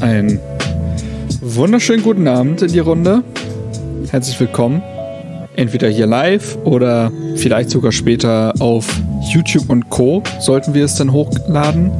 [0.00, 0.40] Einen
[1.40, 3.22] wunderschönen guten Abend in die Runde.
[4.10, 4.82] Herzlich willkommen.
[5.56, 8.86] Entweder hier live oder vielleicht sogar später auf
[9.32, 10.22] YouTube und Co.
[10.40, 11.92] sollten wir es dann hochladen.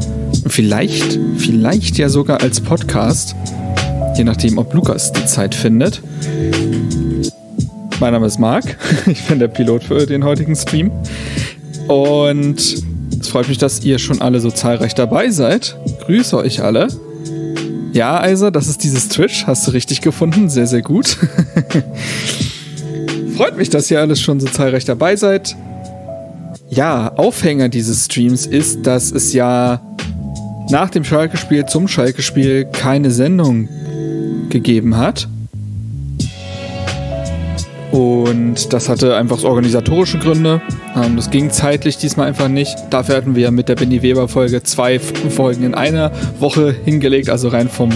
[0.47, 3.35] Vielleicht, vielleicht ja sogar als Podcast.
[4.17, 6.03] Je nachdem, ob Lukas die Zeit findet.
[8.01, 8.77] Mein Name ist Marc.
[9.07, 10.91] Ich bin der Pilot für den heutigen Stream.
[11.89, 12.59] Und
[13.21, 15.77] es freut mich, dass ihr schon alle so zahlreich dabei seid.
[16.07, 16.89] Grüße euch alle.
[17.95, 19.47] Ja, Eiser, das ist dieses Twitch.
[19.47, 20.51] Hast du richtig gefunden.
[20.51, 21.17] Sehr, sehr gut.
[23.37, 25.55] Freut mich, dass ihr alles schon so zahlreich dabei seid.
[26.69, 29.81] Ja, Aufhänger dieses Streams ist, dass es ja
[30.71, 33.69] nach dem Schalke-Spiel zum Schalke-Spiel keine Sendung
[34.49, 35.29] gegeben hat.
[37.95, 40.61] Und das hatte einfach organisatorische Gründe.
[40.97, 42.77] Ähm, das ging zeitlich diesmal einfach nicht.
[42.91, 47.31] Dafür hatten wir mit der Benny Weber Folge zwei Folgen in einer Woche hingelegt.
[47.31, 47.91] Also rein vom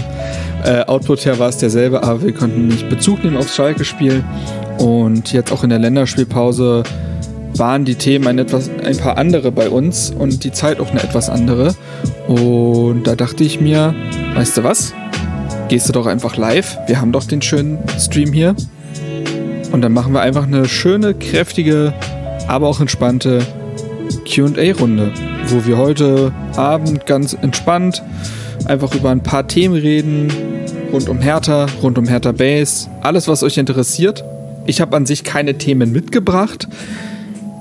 [0.65, 4.23] äh, Output her war es derselbe, aber wir konnten nicht Bezug nehmen aufs Schalke-Spiel.
[4.79, 6.85] Und jetzt auch in der Länderspielpause
[7.57, 11.03] waren die Themen ein, etwas, ein paar andere bei uns und die Zeit auch eine
[11.03, 11.75] etwas andere.
[12.29, 13.97] Und da dachte ich mir,
[14.37, 14.95] weißt du was?
[15.67, 16.79] Gehst du doch einfach live.
[16.87, 18.55] Wir haben doch den schönen Stream hier.
[19.73, 21.93] Und dann machen wir einfach eine schöne, kräftige,
[22.47, 23.47] aber auch entspannte
[24.25, 25.13] QA-Runde,
[25.49, 28.03] wo wir heute Abend ganz entspannt
[28.65, 30.33] einfach über ein paar Themen reden,
[30.93, 34.25] rund um Hertha, rund um Hertha Base, alles, was euch interessiert.
[34.67, 36.69] Ich habe an sich keine Themen mitgebracht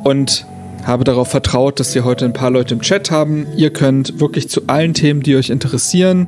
[0.04, 0.46] und
[0.86, 3.48] habe darauf vertraut, dass wir heute ein paar Leute im Chat haben.
[3.58, 6.28] Ihr könnt wirklich zu allen Themen, die euch interessieren.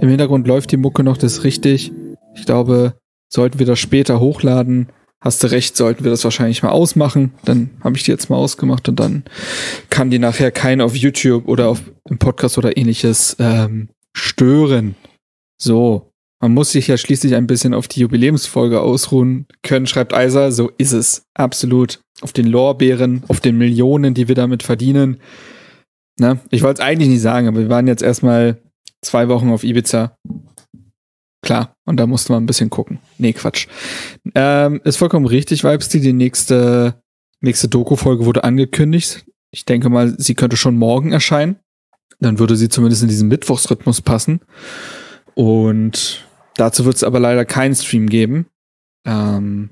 [0.00, 1.92] Im Hintergrund läuft die Mucke noch, das ist richtig.
[2.34, 2.94] Ich glaube,
[3.32, 4.88] Sollten wir das später hochladen,
[5.22, 7.32] hast du recht, sollten wir das wahrscheinlich mal ausmachen.
[7.44, 9.24] Dann habe ich die jetzt mal ausgemacht und dann
[9.88, 11.80] kann die nachher keiner auf YouTube oder auf
[12.10, 14.96] im Podcast oder ähnliches ähm, stören.
[15.56, 16.10] So,
[16.42, 20.50] man muss sich ja schließlich ein bisschen auf die Jubiläumsfolge ausruhen können, schreibt Eiser.
[20.52, 21.22] So ist es.
[21.34, 22.00] Absolut.
[22.20, 25.18] Auf den Lorbeeren, auf den Millionen, die wir damit verdienen.
[26.18, 28.60] Na, ich wollte es eigentlich nicht sagen, aber wir waren jetzt erstmal
[29.02, 30.16] zwei Wochen auf Ibiza.
[31.42, 33.00] Klar, und da musste man ein bisschen gucken.
[33.18, 33.66] Nee, Quatsch.
[34.34, 36.00] Ähm, ist vollkommen richtig, Vibesty.
[36.00, 37.02] Die nächste,
[37.40, 39.26] nächste Doku-Folge wurde angekündigt.
[39.50, 41.56] Ich denke mal, sie könnte schon morgen erscheinen.
[42.20, 44.40] Dann würde sie zumindest in diesen Mittwochsrhythmus passen.
[45.34, 46.26] Und
[46.56, 48.46] dazu wird es aber leider keinen Stream geben.
[49.04, 49.70] Ähm,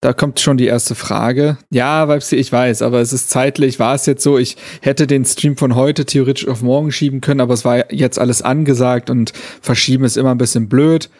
[0.00, 1.58] da kommt schon die erste Frage.
[1.70, 5.24] Ja, Weibsi, ich weiß, aber es ist zeitlich, war es jetzt so, ich hätte den
[5.24, 9.32] Stream von heute theoretisch auf morgen schieben können, aber es war jetzt alles angesagt und
[9.60, 11.10] verschieben ist immer ein bisschen blöd.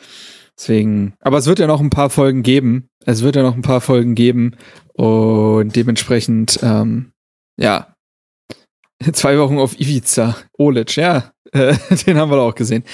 [0.58, 2.88] Deswegen, aber es wird ja noch ein paar Folgen geben.
[3.04, 4.56] Es wird ja noch ein paar Folgen geben
[4.94, 7.12] und dementsprechend, ähm,
[7.58, 7.94] ja,
[9.12, 11.74] zwei Wochen auf Ivica, Olic, ja, äh,
[12.06, 12.84] den haben wir auch gesehen.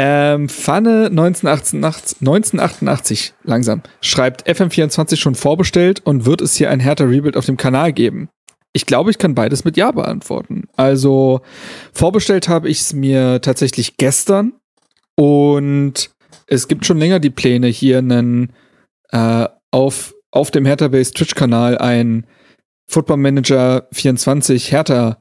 [0.00, 7.10] Ähm, Pfanne 1988, 1988, langsam, schreibt FM24 schon vorbestellt und wird es hier ein härter
[7.10, 8.28] Rebuild auf dem Kanal geben?
[8.72, 10.68] Ich glaube, ich kann beides mit Ja beantworten.
[10.76, 11.40] Also
[11.92, 14.52] vorbestellt habe ich es mir tatsächlich gestern
[15.16, 16.10] und
[16.46, 18.52] es gibt schon länger die Pläne, hier einen
[19.10, 22.24] äh, auf, auf dem Hertha Base Twitch-Kanal ein
[22.86, 25.20] Football Manager 24 Hertha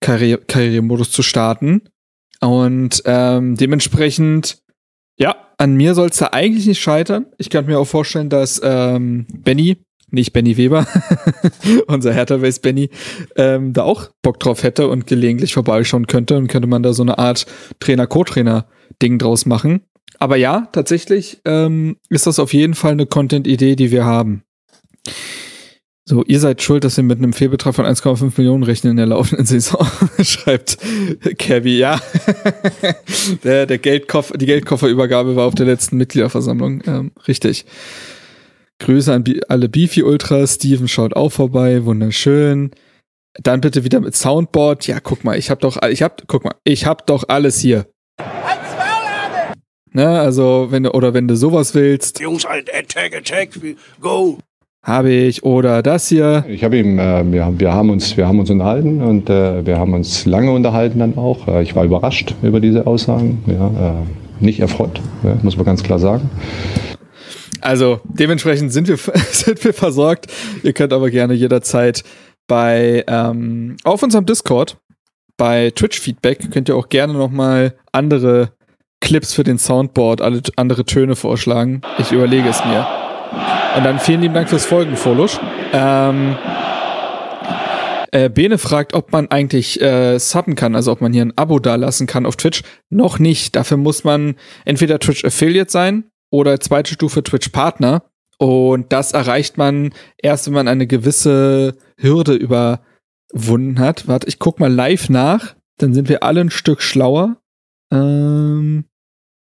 [0.00, 1.82] Karrieremodus zu starten.
[2.40, 4.58] Und ähm, dementsprechend,
[5.18, 7.26] ja, an mir soll es da eigentlich nicht scheitern.
[7.38, 9.78] Ich kann mir auch vorstellen, dass ähm, Benny,
[10.10, 10.86] nicht Benny Weber,
[11.86, 12.90] unser Hertha-Base Benny,
[13.36, 17.02] ähm, da auch Bock drauf hätte und gelegentlich vorbeischauen könnte und könnte man da so
[17.02, 17.46] eine Art
[17.80, 19.82] Trainer-Co-Trainer-Ding draus machen.
[20.18, 24.42] Aber ja, tatsächlich ähm, ist das auf jeden Fall eine Content-Idee, die wir haben.
[26.08, 29.04] So, ihr seid schuld, dass wir mit einem Fehlbetrag von 1,5 Millionen rechnen in der
[29.04, 29.86] laufenden Saison,
[30.22, 30.78] schreibt
[31.36, 31.76] Kevin.
[31.76, 32.00] Ja,
[33.44, 36.82] der, der Geldkoffer, die Geldkofferübergabe war auf der letzten Mitgliederversammlung.
[36.86, 37.66] Ähm, richtig.
[38.78, 40.54] Grüße an alle Beefy Ultras.
[40.54, 41.84] Steven schaut auch vorbei.
[41.84, 42.70] Wunderschön.
[43.42, 44.86] Dann bitte wieder mit Soundboard.
[44.86, 47.86] Ja, guck mal, ich hab doch, ich hab, guck mal, ich hab doch alles hier.
[49.92, 52.18] Ne, also, wenn du, oder wenn du sowas willst.
[52.20, 53.50] Jungs, attack, attack,
[54.00, 54.38] go.
[54.88, 56.46] Habe ich oder das hier.
[56.48, 59.78] Ich habe ihm, äh, wir, wir, haben uns, wir haben uns unterhalten und äh, wir
[59.78, 61.46] haben uns lange unterhalten dann auch.
[61.46, 65.82] Äh, ich war überrascht über diese Aussagen, ja, äh, nicht erfreut, ja, muss man ganz
[65.82, 66.30] klar sagen.
[67.60, 68.96] Also dementsprechend sind wir,
[69.30, 70.28] sind wir versorgt.
[70.62, 72.02] Ihr könnt aber gerne jederzeit
[72.46, 74.78] bei ähm, auf unserem Discord
[75.36, 78.52] bei Twitch Feedback könnt ihr auch gerne noch mal andere
[79.02, 81.82] Clips für den Soundboard, alle andere Töne vorschlagen.
[81.98, 83.07] Ich überlege es mir.
[83.76, 85.38] Und dann vielen lieben Dank fürs Folgen, Folusch.
[85.72, 86.36] Ähm,
[88.10, 91.58] Äh, Bene fragt, ob man eigentlich äh, subben kann, also ob man hier ein Abo
[91.58, 92.62] dalassen kann auf Twitch.
[92.88, 93.54] Noch nicht.
[93.54, 98.04] Dafür muss man entweder Twitch Affiliate sein oder zweite Stufe Twitch Partner.
[98.38, 104.08] Und das erreicht man erst, wenn man eine gewisse Hürde überwunden hat.
[104.08, 105.54] Warte, ich guck mal live nach.
[105.76, 107.36] Dann sind wir alle ein Stück schlauer.
[107.92, 108.84] Ähm,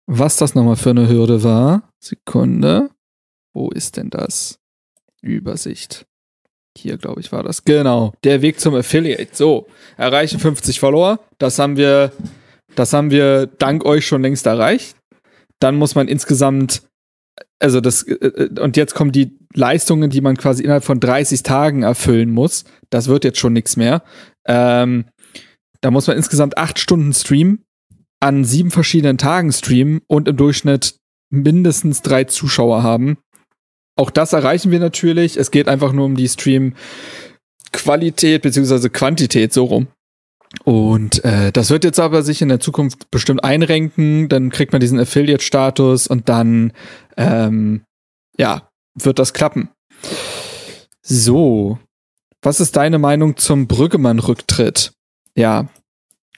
[0.07, 1.89] was das nochmal für eine Hürde war.
[2.03, 2.89] Sekunde.
[3.57, 4.59] Wo ist denn das?
[5.23, 6.05] Übersicht.
[6.77, 7.63] Hier, glaube ich, war das.
[7.63, 8.13] Genau.
[8.23, 9.29] Der Weg zum Affiliate.
[9.33, 9.65] So.
[9.97, 11.19] Erreiche 50 Follower.
[11.39, 12.11] Das haben wir,
[12.75, 14.95] das haben wir dank euch schon längst erreicht.
[15.59, 16.83] Dann muss man insgesamt,
[17.57, 21.41] also das, äh, äh, und jetzt kommen die Leistungen, die man quasi innerhalb von 30
[21.41, 22.63] Tagen erfüllen muss.
[22.91, 24.03] Das wird jetzt schon nichts mehr.
[24.45, 25.05] Ähm,
[25.81, 27.65] da muss man insgesamt acht Stunden streamen,
[28.19, 30.99] an sieben verschiedenen Tagen streamen und im Durchschnitt
[31.31, 33.17] mindestens drei Zuschauer haben.
[33.97, 35.37] Auch das erreichen wir natürlich.
[35.37, 39.87] Es geht einfach nur um die Stream-Qualität beziehungsweise Quantität so rum.
[40.63, 44.29] Und äh, das wird jetzt aber sich in der Zukunft bestimmt einrenken.
[44.29, 46.71] Dann kriegt man diesen Affiliate-Status und dann
[47.17, 47.83] ähm,
[48.37, 49.69] ja wird das klappen.
[51.01, 51.79] So,
[52.41, 54.91] was ist deine Meinung zum Brüggemann-Rücktritt?
[55.35, 55.69] Ja,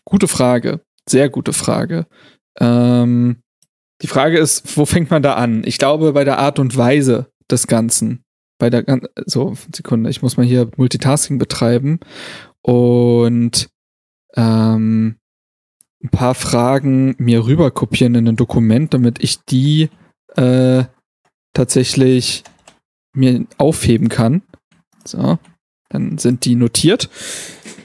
[0.05, 2.05] gute Frage, sehr gute Frage.
[2.59, 3.41] Ähm,
[4.01, 5.63] die Frage ist, wo fängt man da an?
[5.65, 8.23] Ich glaube, bei der Art und Weise, des Ganzen.
[8.57, 8.83] Bei der
[9.25, 11.99] so, Sekunde, ich muss mal hier Multitasking betreiben
[12.61, 13.69] und
[14.35, 15.15] ähm,
[16.03, 19.89] ein paar Fragen mir rüber kopieren in ein Dokument, damit ich die
[20.35, 20.83] äh,
[21.53, 22.43] tatsächlich
[23.13, 24.41] mir aufheben kann.
[25.05, 25.39] So,
[25.89, 27.09] dann sind die notiert.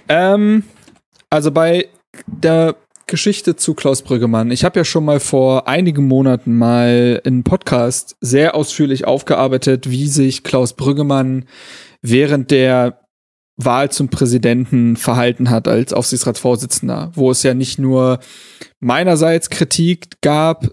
[0.09, 0.65] Ähm,
[1.31, 1.89] also bei
[2.27, 2.77] der
[3.07, 4.51] Geschichte zu Klaus Brüggemann.
[4.51, 10.09] Ich habe ja schon mal vor einigen Monaten mal in Podcast sehr ausführlich aufgearbeitet, wie
[10.09, 11.47] sich Klaus Brüggemann
[12.03, 13.01] während der
[13.57, 18.19] Wahl zum Präsidenten verhalten hat als Aufsichtsratsvorsitzender, wo es ja nicht nur
[18.81, 20.69] meinerseits Kritik gab,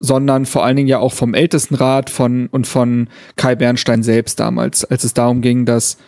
[0.00, 4.84] sondern vor allen Dingen ja auch vom Ältestenrat von und von Kai Bernstein selbst damals,
[4.84, 5.98] als es darum ging, dass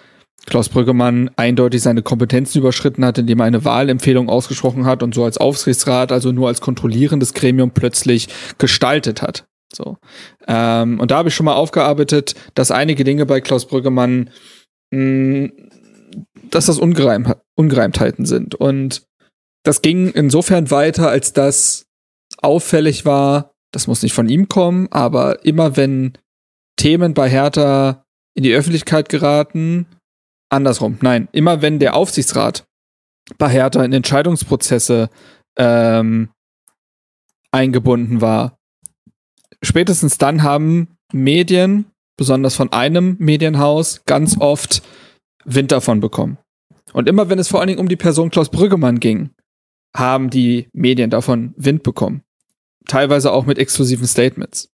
[0.50, 5.24] Klaus Brüggemann eindeutig seine Kompetenzen überschritten hat, indem er eine Wahlempfehlung ausgesprochen hat und so
[5.24, 9.46] als Aufsichtsrat, also nur als kontrollierendes Gremium plötzlich gestaltet hat.
[9.72, 9.96] So.
[10.46, 14.30] Ähm, und da habe ich schon mal aufgearbeitet, dass einige Dinge bei Klaus Brüggemann,
[14.90, 15.50] mh,
[16.50, 18.54] dass das Ungereim Ungereimtheiten sind.
[18.56, 19.06] Und
[19.62, 21.86] das ging insofern weiter, als das
[22.42, 26.14] auffällig war, das muss nicht von ihm kommen, aber immer wenn
[26.76, 28.04] Themen bei Hertha
[28.34, 29.86] in die Öffentlichkeit geraten,
[30.50, 30.98] andersrum.
[31.00, 32.66] Nein, immer wenn der Aufsichtsrat
[33.38, 35.08] bei Hertha in Entscheidungsprozesse
[35.56, 36.30] ähm,
[37.50, 38.58] eingebunden war,
[39.62, 41.86] spätestens dann haben Medien,
[42.16, 44.82] besonders von einem Medienhaus, ganz oft
[45.44, 46.38] Wind davon bekommen.
[46.92, 49.30] Und immer wenn es vor allen Dingen um die Person Klaus Brüggemann ging,
[49.96, 52.22] haben die Medien davon Wind bekommen.
[52.86, 54.70] Teilweise auch mit exklusiven Statements.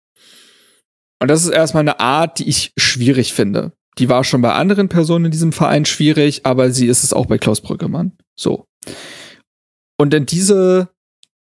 [1.19, 3.73] Und das ist erstmal eine Art, die ich schwierig finde.
[3.97, 7.27] Die war schon bei anderen Personen in diesem Verein schwierig, aber sie ist es auch
[7.27, 8.13] bei Klaus Brüggemann.
[8.35, 8.65] So.
[9.97, 10.89] Und in diese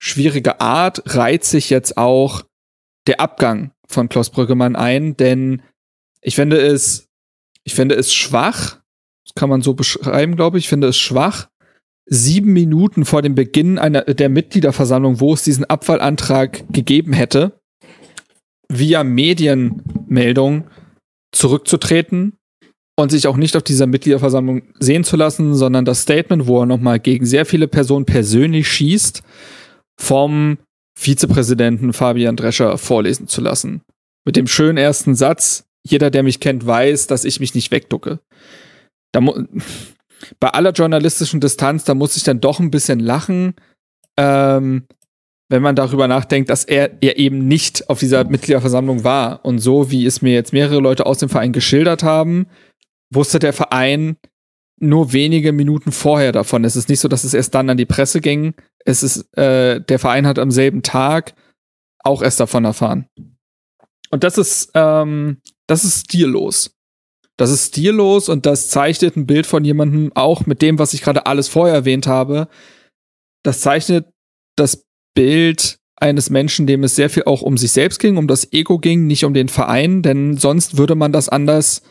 [0.01, 2.43] schwierige Art reiht sich jetzt auch
[3.07, 5.63] der Abgang von Klaus Brüggemann ein, denn
[6.21, 7.09] ich finde es,
[7.65, 8.81] ich finde es schwach,
[9.25, 11.49] das kann man so beschreiben, glaube ich, ich finde es schwach,
[12.07, 17.61] sieben Minuten vor dem Beginn einer, der Mitgliederversammlung, wo es diesen Abfallantrag gegeben hätte,
[18.69, 20.69] via Medienmeldung
[21.33, 22.37] zurückzutreten
[22.97, 26.67] und sich auch nicht auf dieser Mitgliederversammlung sehen zu lassen, sondern das Statement, wo er
[26.67, 29.23] nochmal gegen sehr viele Personen persönlich schießt,
[29.99, 30.59] vom
[30.99, 33.83] Vizepräsidenten Fabian Drescher vorlesen zu lassen.
[34.25, 38.21] Mit dem schönen ersten Satz, jeder, der mich kennt, weiß, dass ich mich nicht wegducke.
[39.12, 39.21] Da
[40.41, 43.55] bei aller journalistischen Distanz, da muss ich dann doch ein bisschen lachen,
[44.17, 44.85] ähm,
[45.53, 49.45] wenn man darüber nachdenkt, dass er, er eben nicht auf dieser Mitgliederversammlung war.
[49.45, 52.47] Und so, wie es mir jetzt mehrere Leute aus dem Verein geschildert haben,
[53.13, 54.17] wusste der Verein
[54.81, 56.65] nur wenige Minuten vorher davon.
[56.65, 58.55] Es ist nicht so, dass es erst dann an die Presse ging.
[58.87, 61.35] Es ist, äh, der Verein hat am selben Tag
[62.03, 63.05] auch erst davon erfahren.
[64.11, 66.75] Und das ist, ähm, das ist stillos.
[67.37, 71.03] Das ist stillos und das zeichnet ein Bild von jemandem, auch mit dem, was ich
[71.03, 72.49] gerade alles vorher erwähnt habe.
[73.43, 74.07] Das zeichnet
[74.57, 78.52] das Bild eines Menschen, dem es sehr viel auch um sich selbst ging, um das
[78.52, 81.83] Ego ging, nicht um den Verein, denn sonst würde man das anders,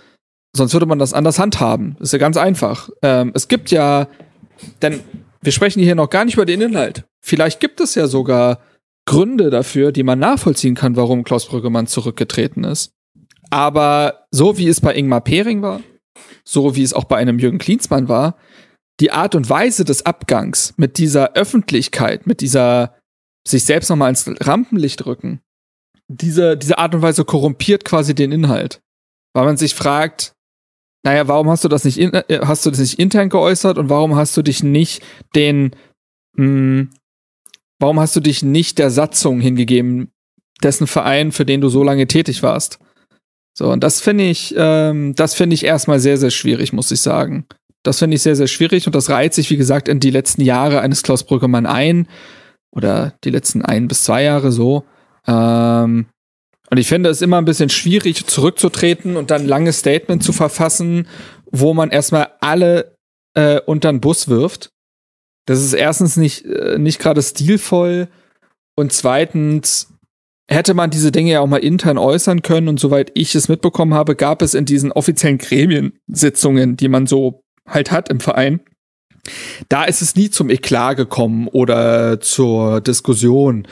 [0.55, 1.95] sonst würde man das anders handhaben.
[1.99, 2.89] Ist ja ganz einfach.
[3.01, 4.07] Ähm, es gibt ja,
[4.81, 4.99] denn
[5.41, 7.05] wir sprechen hier noch gar nicht über den Inhalt.
[7.21, 8.59] Vielleicht gibt es ja sogar
[9.05, 12.91] Gründe dafür, die man nachvollziehen kann, warum Klaus Brüggemann zurückgetreten ist.
[13.49, 15.81] Aber so wie es bei Ingmar Pering war,
[16.43, 18.37] so wie es auch bei einem Jürgen Klinsmann war,
[18.99, 22.95] die Art und Weise des Abgangs mit dieser Öffentlichkeit, mit dieser
[23.47, 25.41] sich selbst nochmal ins Rampenlicht rücken,
[26.07, 28.81] diese, diese Art und Weise korrumpiert quasi den Inhalt.
[29.33, 30.33] Weil man sich fragt,
[31.03, 33.89] naja, warum hast du das nicht, in, äh, hast du das nicht intern geäußert und
[33.89, 35.01] warum hast du dich nicht
[35.35, 35.71] den,
[36.35, 36.89] mh, hm,
[37.79, 40.11] warum hast du dich nicht der Satzung hingegeben,
[40.61, 42.79] dessen Verein, für den du so lange tätig warst?
[43.57, 47.01] So, und das finde ich, ähm, das finde ich erstmal sehr, sehr schwierig, muss ich
[47.01, 47.45] sagen.
[47.83, 50.41] Das finde ich sehr, sehr schwierig und das reiht sich, wie gesagt, in die letzten
[50.41, 52.07] Jahre eines Klaus Brüggemann ein.
[52.71, 54.85] Oder die letzten ein bis zwei Jahre so.
[55.27, 56.07] Ähm,
[56.69, 61.07] und ich finde es immer ein bisschen schwierig, zurückzutreten und dann lange Statement zu verfassen,
[61.51, 62.95] wo man erstmal alle
[63.33, 64.71] äh, unter den Bus wirft.
[65.45, 68.07] Das ist erstens nicht, äh, nicht gerade stilvoll
[68.75, 69.93] und zweitens
[70.49, 73.93] hätte man diese Dinge ja auch mal intern äußern können und soweit ich es mitbekommen
[73.93, 78.59] habe, gab es in diesen offiziellen Gremiensitzungen, die man so halt hat im Verein,
[79.69, 83.67] da ist es nie zum Eklat gekommen oder zur Diskussion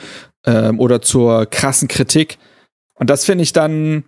[0.46, 2.38] ähm, oder zur krassen Kritik.
[2.94, 4.04] Und das finde ich dann,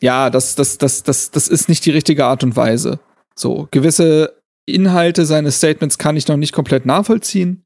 [0.00, 3.00] ja, das, das, das, das, das ist nicht die richtige Art und Weise.
[3.34, 7.64] So, gewisse Inhalte seines Statements kann ich noch nicht komplett nachvollziehen.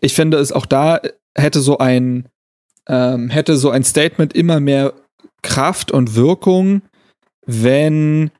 [0.00, 1.00] Ich finde es auch da
[1.36, 2.28] hätte so ein,
[2.88, 4.94] ähm, hätte so ein Statement immer mehr
[5.42, 6.82] Kraft und Wirkung,
[7.46, 8.30] wenn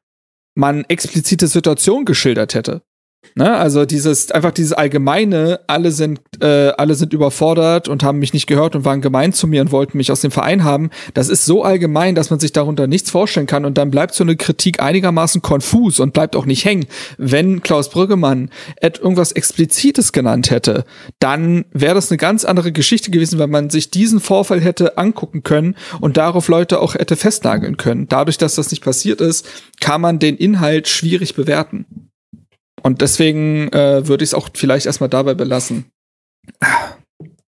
[0.55, 2.83] man explizite Situationen geschildert hätte.
[3.35, 3.53] Ne?
[3.57, 8.47] Also dieses, einfach dieses allgemeine, alle sind, äh, alle sind überfordert und haben mich nicht
[8.47, 10.91] gehört und waren gemein zu mir und wollten mich aus dem Verein haben.
[11.15, 14.23] Das ist so allgemein, dass man sich darunter nichts vorstellen kann und dann bleibt so
[14.23, 16.87] eine Kritik einigermaßen konfus und bleibt auch nicht hängen.
[17.19, 18.51] Wenn Klaus Brüggemann
[18.81, 20.85] irgendwas Explizites genannt hätte,
[21.19, 25.43] dann wäre das eine ganz andere Geschichte gewesen, weil man sich diesen Vorfall hätte angucken
[25.43, 28.07] können und darauf Leute auch hätte festnageln können.
[28.09, 29.47] Dadurch, dass das nicht passiert ist,
[29.81, 32.11] kann man den Inhalt schwierig bewerten.
[32.85, 35.87] Und deswegen äh, würde ich es auch vielleicht erstmal dabei belassen.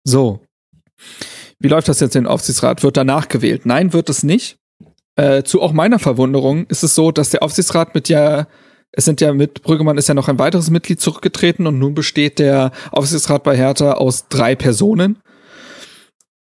[0.05, 0.39] So.
[1.59, 2.81] Wie läuft das jetzt in den Aufsichtsrat?
[2.81, 3.65] Wird danach gewählt?
[3.65, 4.57] Nein, wird es nicht.
[5.17, 8.47] Äh, zu auch meiner Verwunderung ist es so, dass der Aufsichtsrat mit ja,
[8.93, 12.39] es sind ja mit Brüggemann ist ja noch ein weiteres Mitglied zurückgetreten und nun besteht
[12.39, 15.19] der Aufsichtsrat bei Hertha aus drei Personen.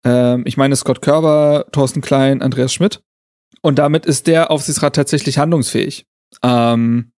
[0.05, 3.03] Ähm, ich meine Scott Körber, Thorsten Klein, Andreas Schmidt.
[3.63, 6.07] Und damit ist der Aufsichtsrat tatsächlich handlungsfähig.
[6.43, 7.13] Ähm,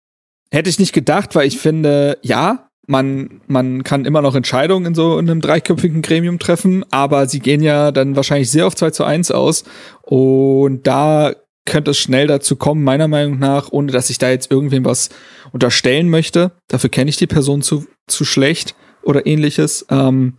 [0.50, 4.94] Hätte ich nicht gedacht, weil ich finde, ja, man, man kann immer noch Entscheidungen in
[4.94, 9.04] so einem dreiköpfigen Gremium treffen, aber sie gehen ja dann wahrscheinlich sehr auf 2 zu
[9.04, 9.64] 1 aus.
[10.02, 11.34] Und da
[11.64, 15.10] könnte es schnell dazu kommen, meiner Meinung nach, ohne dass ich da jetzt irgendwem was
[15.52, 16.52] unterstellen möchte.
[16.68, 19.84] Dafür kenne ich die Person zu, zu schlecht oder ähnliches.
[19.90, 20.38] Ähm,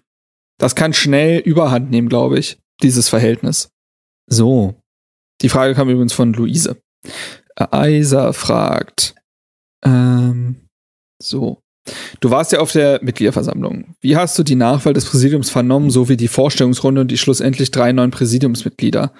[0.57, 3.69] das kann schnell überhand nehmen, glaube ich, dieses Verhältnis.
[4.27, 4.75] So.
[5.41, 6.77] Die Frage kam übrigens von Luise.
[7.55, 9.15] Eisa fragt,
[9.83, 10.67] ähm,
[11.21, 11.59] so.
[12.19, 13.95] Du warst ja auf der Mitgliederversammlung.
[14.01, 17.93] Wie hast du die Nachwahl des Präsidiums vernommen, sowie die Vorstellungsrunde und die schlussendlich drei
[17.93, 19.13] neuen Präsidiumsmitglieder?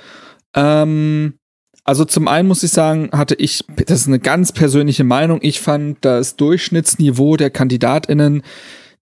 [0.54, 1.36] Ähm,
[1.84, 5.62] also zum einen muss ich sagen, hatte ich, das ist eine ganz persönliche Meinung, ich
[5.62, 8.44] fand das Durchschnittsniveau der KandidatInnen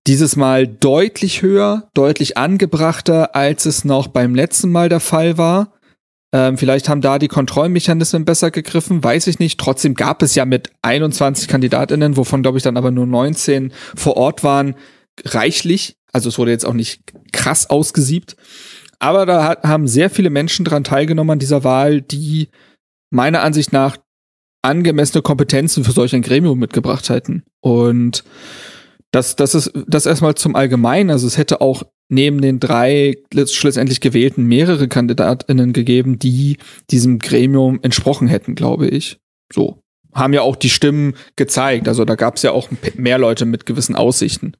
[0.08, 5.74] dieses Mal deutlich höher, deutlich angebrachter, als es noch beim letzten Mal der Fall war.
[6.34, 9.60] Ähm, vielleicht haben da die Kontrollmechanismen besser gegriffen, weiß ich nicht.
[9.60, 14.18] Trotzdem gab es ja mit 21 Kandidatinnen, wovon glaube ich dann aber nur 19 vor
[14.18, 14.76] Ort waren,
[15.24, 15.98] reichlich.
[16.12, 17.02] Also es wurde jetzt auch nicht
[17.32, 18.36] krass ausgesiebt.
[19.00, 22.50] Aber da hat, haben sehr viele Menschen daran teilgenommen an dieser Wahl, die
[23.12, 23.98] meiner Ansicht nach
[24.62, 27.44] angemessene Kompetenzen für solch ein Gremium mitgebracht hätten.
[27.62, 28.24] Und
[29.12, 31.12] das, das ist das erstmal zum Allgemeinen.
[31.12, 33.16] Also es hätte auch neben den drei
[33.48, 36.58] schlussendlich gewählten mehrere KandidatInnen gegeben, die
[36.92, 39.18] diesem Gremium entsprochen hätten, glaube ich.
[39.52, 39.80] So.
[40.14, 41.88] Haben ja auch die Stimmen gezeigt.
[41.88, 44.54] Also da gab es ja auch mehr Leute mit gewissen Aussichten.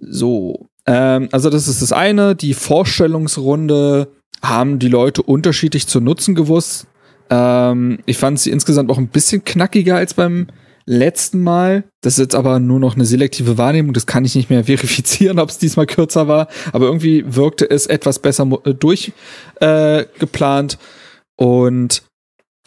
[0.00, 0.66] So.
[0.86, 2.34] Ähm, also das ist das eine.
[2.34, 4.08] Die Vorstellungsrunde
[4.42, 6.86] haben die Leute unterschiedlich zu nutzen gewusst.
[7.28, 10.48] Ähm, ich fand sie insgesamt auch ein bisschen knackiger als beim
[10.90, 11.84] letzten Mal.
[12.02, 13.92] Das ist jetzt aber nur noch eine selektive Wahrnehmung.
[13.92, 16.48] Das kann ich nicht mehr verifizieren, ob es diesmal kürzer war.
[16.72, 20.74] Aber irgendwie wirkte es etwas besser äh, durchgeplant.
[20.74, 22.02] Äh, und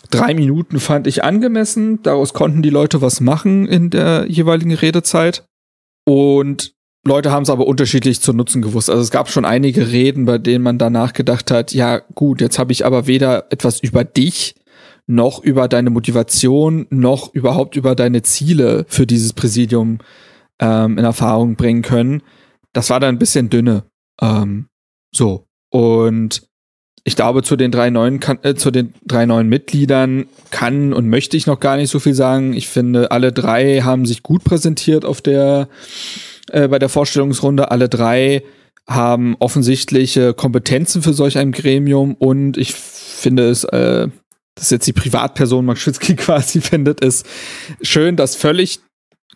[0.10, 2.02] drei Minuten fand ich angemessen.
[2.02, 5.44] Daraus konnten die Leute was machen in der jeweiligen Redezeit.
[6.06, 6.74] Und
[7.06, 8.90] Leute haben es aber unterschiedlich zu nutzen gewusst.
[8.90, 12.58] Also es gab schon einige Reden, bei denen man danach gedacht hat, ja gut, jetzt
[12.58, 14.56] habe ich aber weder etwas über dich
[15.06, 20.00] noch über deine Motivation, noch überhaupt über deine Ziele für dieses Präsidium
[20.60, 22.24] ähm, in Erfahrung bringen können.
[22.72, 23.84] Das war dann ein bisschen dünne.
[24.22, 24.68] Ähm,
[25.12, 25.48] so.
[25.70, 26.48] Und
[27.04, 31.36] ich glaube, zu den drei neuen, äh, zu den drei neuen Mitgliedern kann und möchte
[31.36, 32.54] ich noch gar nicht so viel sagen.
[32.54, 35.68] Ich finde, alle drei haben sich gut präsentiert auf der,
[36.50, 37.72] äh, bei der Vorstellungsrunde.
[37.72, 38.44] Alle drei
[38.88, 44.08] haben offensichtliche Kompetenzen für solch ein Gremium und ich finde es, äh,
[44.56, 45.86] dass jetzt die Privatperson Max
[46.18, 47.26] quasi findet, ist
[47.82, 48.80] schön, dass völlig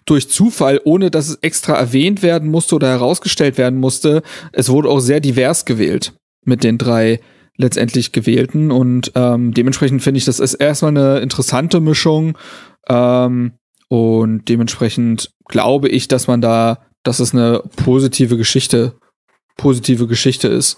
[0.05, 4.89] durch Zufall, ohne dass es extra erwähnt werden musste oder herausgestellt werden musste, es wurde
[4.89, 6.13] auch sehr divers gewählt
[6.45, 7.19] mit den drei
[7.57, 12.37] letztendlich gewählten und ähm, dementsprechend finde ich, das ist erstmal eine interessante Mischung
[12.87, 13.53] ähm,
[13.89, 18.93] und dementsprechend glaube ich, dass man da, dass es eine positive Geschichte,
[19.57, 20.77] positive Geschichte ist.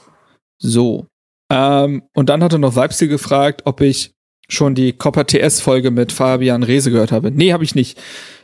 [0.58, 1.08] So.
[1.52, 4.14] Ähm, und dann hatte noch Weibstil gefragt, ob ich
[4.50, 7.32] schon die Copper TS Folge mit Fabian Rehse gehört habe.
[7.32, 7.98] Nee, habe ich nicht.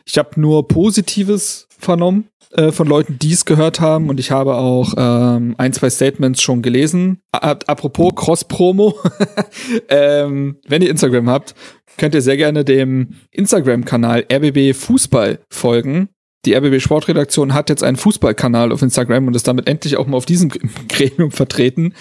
[0.06, 4.56] Ich habe nur Positives vernommen äh, von Leuten, die es gehört haben und ich habe
[4.56, 7.20] auch ähm, ein, zwei Statements schon gelesen.
[7.32, 8.98] A apropos Cross-Promo,
[9.90, 11.56] ähm, wenn ihr Instagram habt,
[11.98, 16.10] könnt ihr sehr gerne dem Instagram-Kanal RBB Fußball folgen.
[16.46, 20.18] Die RBB Sportredaktion hat jetzt einen Fußballkanal auf Instagram und ist damit endlich auch mal
[20.18, 20.50] auf diesem
[20.88, 21.96] Gremium vertreten.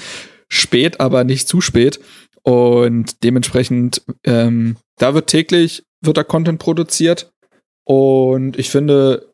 [0.49, 1.99] Spät, aber nicht zu spät.
[2.44, 7.32] Und dementsprechend, ähm, da wird täglich, wird da Content produziert.
[7.84, 9.32] Und ich finde,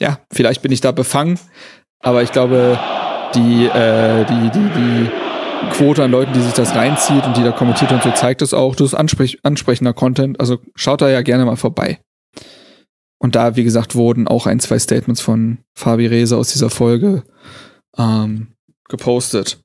[0.00, 1.38] ja, vielleicht bin ich da befangen,
[2.00, 2.78] aber ich glaube,
[3.34, 5.10] die, äh, die, die, die
[5.72, 8.54] Quote an Leuten, die sich das reinzieht und die da kommentiert und so, zeigt es
[8.54, 8.74] auch.
[8.74, 10.38] Das ist ansprech ansprechender Content.
[10.40, 12.00] Also schaut da ja gerne mal vorbei.
[13.20, 17.24] Und da, wie gesagt, wurden auch ein, zwei Statements von Fabi Rehse aus dieser Folge
[17.96, 18.54] ähm,
[18.88, 19.60] gepostet.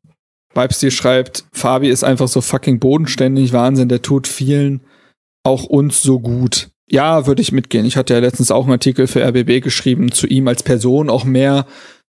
[0.53, 4.81] Vibestil schreibt, Fabi ist einfach so fucking bodenständig, Wahnsinn, der tut vielen,
[5.43, 6.69] auch uns so gut.
[6.89, 7.86] Ja, würde ich mitgehen.
[7.86, 11.24] Ich hatte ja letztens auch einen Artikel für RBB geschrieben, zu ihm als Person auch
[11.24, 11.65] mehr.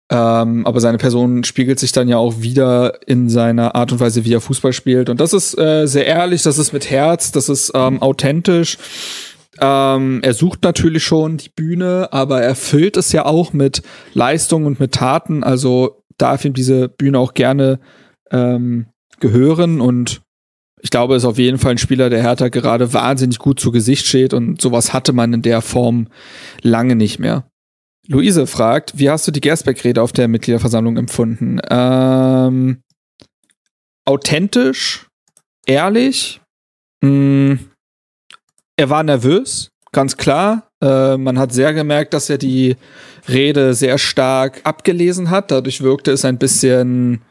[0.10, 4.26] Ähm, aber seine Person spiegelt sich dann ja auch wieder in seiner Art und Weise,
[4.26, 5.10] wie er Fußball spielt.
[5.10, 8.78] Und das ist äh, sehr ehrlich, das ist mit Herz, das ist ähm, authentisch.
[9.60, 13.82] Ähm, er sucht natürlich schon die Bühne, aber er füllt es ja auch mit
[14.14, 15.44] Leistung und mit Taten.
[15.44, 17.80] Also darf ihm diese Bühne auch gerne
[18.34, 18.88] ähm,
[19.20, 20.22] gehören und
[20.82, 24.06] ich glaube, ist auf jeden Fall ein Spieler, der Hertha gerade wahnsinnig gut zu Gesicht
[24.06, 26.08] steht und sowas hatte man in der Form
[26.62, 27.48] lange nicht mehr.
[28.08, 31.62] Luise fragt, wie hast du die Gersbeck-Rede auf der Mitgliederversammlung empfunden?
[31.70, 32.82] Ähm,
[34.04, 35.08] authentisch,
[35.66, 36.42] ehrlich,
[37.02, 37.60] mh, mm,
[38.76, 40.68] er war nervös, ganz klar.
[40.82, 42.76] Äh, man hat sehr gemerkt, dass er die
[43.30, 45.52] Rede sehr stark abgelesen hat.
[45.52, 47.22] Dadurch wirkte es ein bisschen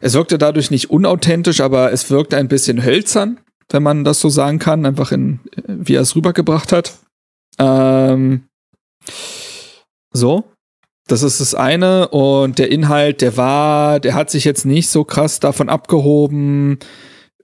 [0.00, 4.28] es wirkte dadurch nicht unauthentisch, aber es wirkte ein bisschen hölzern, wenn man das so
[4.28, 6.98] sagen kann, einfach in, wie er es rübergebracht hat.
[7.58, 8.44] Ähm,
[10.12, 10.44] so.
[11.06, 12.08] Das ist das eine.
[12.08, 16.78] Und der Inhalt, der war, der hat sich jetzt nicht so krass davon abgehoben,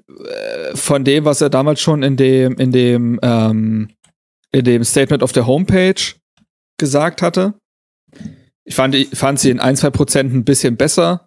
[0.09, 3.91] äh, von dem, was er damals schon in dem, in dem, ähm,
[4.53, 6.15] in dem Statement auf der Homepage
[6.79, 7.55] gesagt hatte.
[8.65, 11.26] Ich fand, ich fand sie in ein, zwei Prozent ein bisschen besser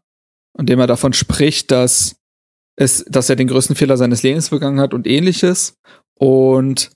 [0.60, 2.18] indem er davon spricht, dass
[2.76, 5.78] es, dass er den größten Fehler seines Lebens begangen hat und ähnliches.
[6.16, 6.92] Und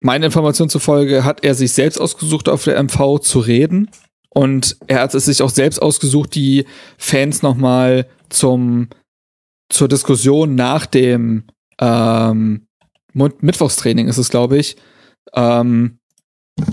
[0.00, 3.90] meine Information zufolge hat er sich selbst ausgesucht, auf der MV zu reden.
[4.30, 6.66] Und er hat es sich auch selbst ausgesucht, die
[6.98, 8.88] Fans nochmal zum,
[9.68, 11.44] zur Diskussion nach dem
[11.80, 12.66] ähm,
[13.12, 14.76] Mittwochstraining ist es, glaube ich,
[15.34, 15.95] ähm,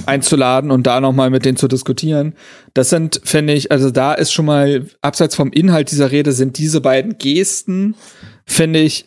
[0.06, 2.34] einzuladen und da nochmal mit denen zu diskutieren.
[2.74, 6.58] Das sind, finde ich, also da ist schon mal, abseits vom Inhalt dieser Rede, sind
[6.58, 7.96] diese beiden Gesten,
[8.46, 9.06] finde ich,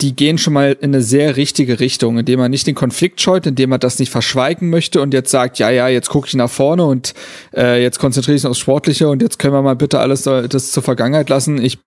[0.00, 3.46] die gehen schon mal in eine sehr richtige Richtung, indem man nicht den Konflikt scheut,
[3.46, 6.50] indem man das nicht verschweigen möchte und jetzt sagt, ja, ja, jetzt gucke ich nach
[6.50, 7.14] vorne und
[7.56, 10.70] äh, jetzt konzentriere ich mich aufs Sportliche und jetzt können wir mal bitte alles das
[10.70, 11.60] zur Vergangenheit lassen.
[11.60, 11.78] Ich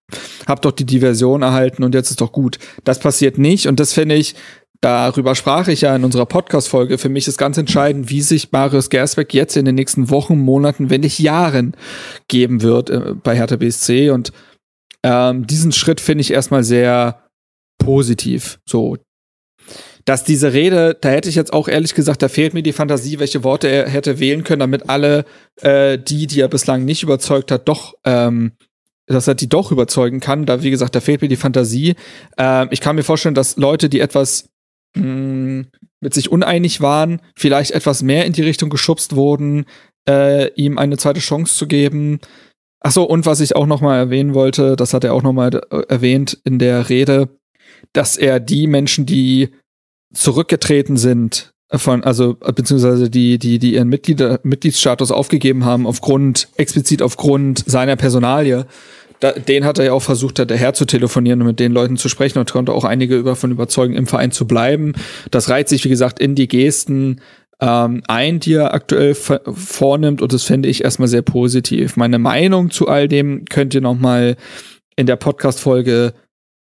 [0.47, 2.59] habe doch die Diversion erhalten und jetzt ist doch gut.
[2.83, 4.35] Das passiert nicht und das finde ich,
[4.81, 6.97] Darüber sprach ich ja in unserer Podcast-Folge.
[6.97, 10.89] Für mich ist ganz entscheidend, wie sich Marius Gersbeck jetzt in den nächsten Wochen, Monaten,
[10.89, 11.75] wenn nicht Jahren
[12.27, 14.09] geben wird äh, bei Hertha BSC.
[14.09, 14.31] Und
[15.03, 17.29] ähm, diesen Schritt finde ich erstmal sehr
[17.77, 18.59] positiv.
[18.67, 18.97] So,
[20.05, 23.19] dass diese Rede, da hätte ich jetzt auch ehrlich gesagt, da fehlt mir die Fantasie,
[23.19, 25.25] welche Worte er hätte wählen können, damit alle
[25.61, 28.53] äh, die, die er bislang nicht überzeugt hat, doch ähm,
[29.05, 30.45] dass er die doch überzeugen kann.
[30.45, 31.95] Da, wie gesagt, da fehlt mir die Fantasie.
[32.37, 34.49] Ähm, ich kann mir vorstellen, dass Leute, die etwas
[34.95, 35.65] mh,
[36.01, 39.65] mit sich uneinig waren, vielleicht etwas mehr in die Richtung geschubst wurden,
[40.07, 42.19] äh, ihm eine zweite Chance zu geben.
[42.79, 45.33] Ach so, und was ich auch noch mal erwähnen wollte, das hat er auch noch
[45.33, 47.29] mal äh, erwähnt in der Rede,
[47.93, 49.49] dass er die Menschen, die
[50.13, 57.01] zurückgetreten sind, von, also beziehungsweise die, die, die ihren Mitglieder, Mitgliedsstatus aufgegeben haben, aufgrund, explizit
[57.01, 58.65] aufgrund seiner Personalie,
[59.21, 62.09] da, den hat er ja auch versucht, daher zu telefonieren und mit den Leuten zu
[62.09, 64.93] sprechen und konnte auch einige davon überzeugen, im Verein zu bleiben.
[65.29, 67.21] Das reiht sich, wie gesagt, in die Gesten
[67.61, 71.95] ähm, ein, die er aktuell vornimmt und das finde ich erstmal sehr positiv.
[71.95, 74.35] Meine Meinung zu all dem könnt ihr nochmal
[74.95, 76.13] in der Podcast-Folge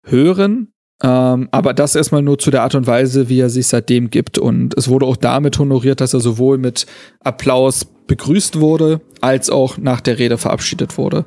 [0.04, 0.68] hören.
[1.02, 4.36] Ähm, aber das erstmal nur zu der Art und Weise, wie er sich seitdem gibt.
[4.36, 6.86] Und es wurde auch damit honoriert, dass er sowohl mit
[7.20, 11.24] Applaus begrüßt wurde, als auch nach der Rede verabschiedet wurde.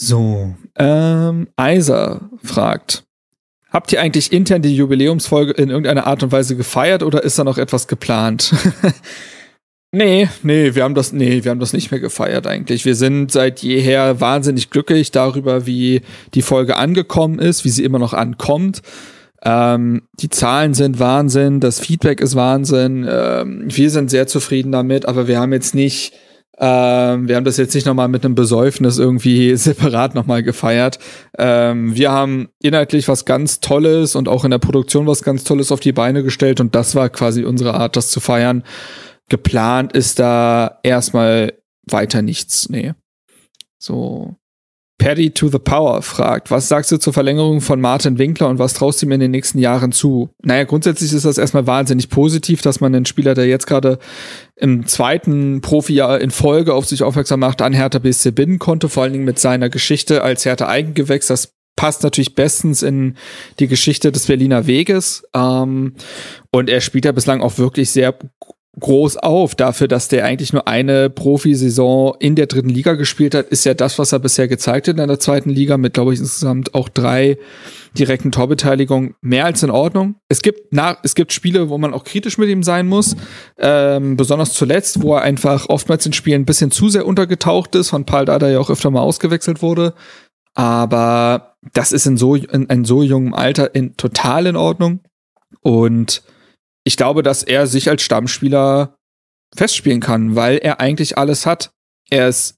[0.00, 3.02] So, ähm, Eiser fragt,
[3.70, 7.44] Habt ihr eigentlich intern die Jubiläumsfolge in irgendeiner Art und Weise gefeiert oder ist da
[7.44, 8.54] noch etwas geplant?
[9.92, 12.86] nee, nee, wir haben das, nee, wir haben das nicht mehr gefeiert eigentlich.
[12.86, 16.00] Wir sind seit jeher wahnsinnig glücklich darüber, wie
[16.32, 18.80] die Folge angekommen ist, wie sie immer noch ankommt.
[19.42, 23.06] Ähm, die Zahlen sind Wahnsinn, das Feedback ist Wahnsinn.
[23.06, 26.14] Ähm, wir sind sehr zufrieden damit, aber wir haben jetzt nicht
[26.60, 30.98] ähm, wir haben das jetzt nicht nochmal mit einem Besäufnis irgendwie separat nochmal gefeiert.
[31.36, 35.70] Ähm, wir haben inhaltlich was ganz Tolles und auch in der Produktion was ganz Tolles
[35.70, 38.64] auf die Beine gestellt und das war quasi unsere Art, das zu feiern.
[39.28, 41.52] Geplant ist da erstmal
[41.86, 42.68] weiter nichts.
[42.68, 42.94] Nee.
[43.78, 44.37] So.
[44.98, 48.74] Paddy to the Power fragt, was sagst du zur Verlängerung von Martin Winkler und was
[48.74, 50.30] traust du ihm in den nächsten Jahren zu?
[50.42, 53.98] Naja, grundsätzlich ist das erstmal wahnsinnig positiv, dass man einen Spieler, der jetzt gerade
[54.56, 59.04] im zweiten Profijahr in Folge auf sich aufmerksam macht, an Hertha BSC binden konnte, vor
[59.04, 61.28] allen Dingen mit seiner Geschichte als Hertha Eigengewächs.
[61.28, 63.14] Das passt natürlich bestens in
[63.60, 65.22] die Geschichte des Berliner Weges.
[65.32, 65.94] Ähm,
[66.50, 68.18] und er spielt ja bislang auch wirklich sehr
[68.78, 69.54] groß auf.
[69.54, 73.74] Dafür, dass der eigentlich nur eine Profisaison in der dritten Liga gespielt hat, ist ja
[73.74, 76.88] das, was er bisher gezeigt hat in der zweiten Liga, mit, glaube ich, insgesamt auch
[76.88, 77.38] drei
[77.96, 80.16] direkten Torbeteiligungen, mehr als in Ordnung.
[80.28, 83.16] Es gibt, nach, es gibt Spiele, wo man auch kritisch mit ihm sein muss,
[83.58, 87.90] ähm, besonders zuletzt, wo er einfach oftmals in Spielen ein bisschen zu sehr untergetaucht ist,
[87.90, 89.94] von Paul Dada ja auch öfter mal ausgewechselt wurde.
[90.54, 95.00] Aber das ist in so, in, in so jungem Alter in, total in Ordnung.
[95.60, 96.22] Und
[96.88, 98.96] ich glaube, dass er sich als Stammspieler
[99.54, 101.70] festspielen kann, weil er eigentlich alles hat.
[102.08, 102.56] Er ist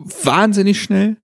[0.00, 1.18] wahnsinnig schnell,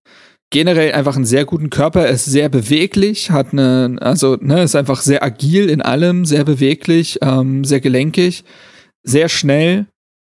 [0.52, 4.76] generell einfach einen sehr guten Körper, er ist sehr beweglich, hat eine, also ne, ist
[4.76, 8.44] einfach sehr agil in allem, sehr beweglich, ähm, sehr gelenkig,
[9.02, 9.86] sehr schnell,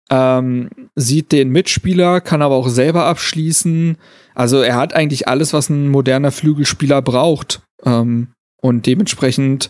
[0.09, 3.97] ähm, sieht den Mitspieler, kann aber auch selber abschließen.
[4.33, 7.61] Also er hat eigentlich alles, was ein moderner Flügelspieler braucht.
[7.83, 8.29] Ähm,
[8.61, 9.69] und dementsprechend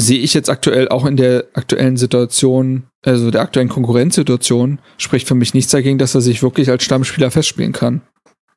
[0.00, 5.34] sehe ich jetzt aktuell auch in der aktuellen Situation, also der aktuellen Konkurrenzsituation, spricht für
[5.34, 8.02] mich nichts dagegen, dass er sich wirklich als Stammspieler festspielen kann.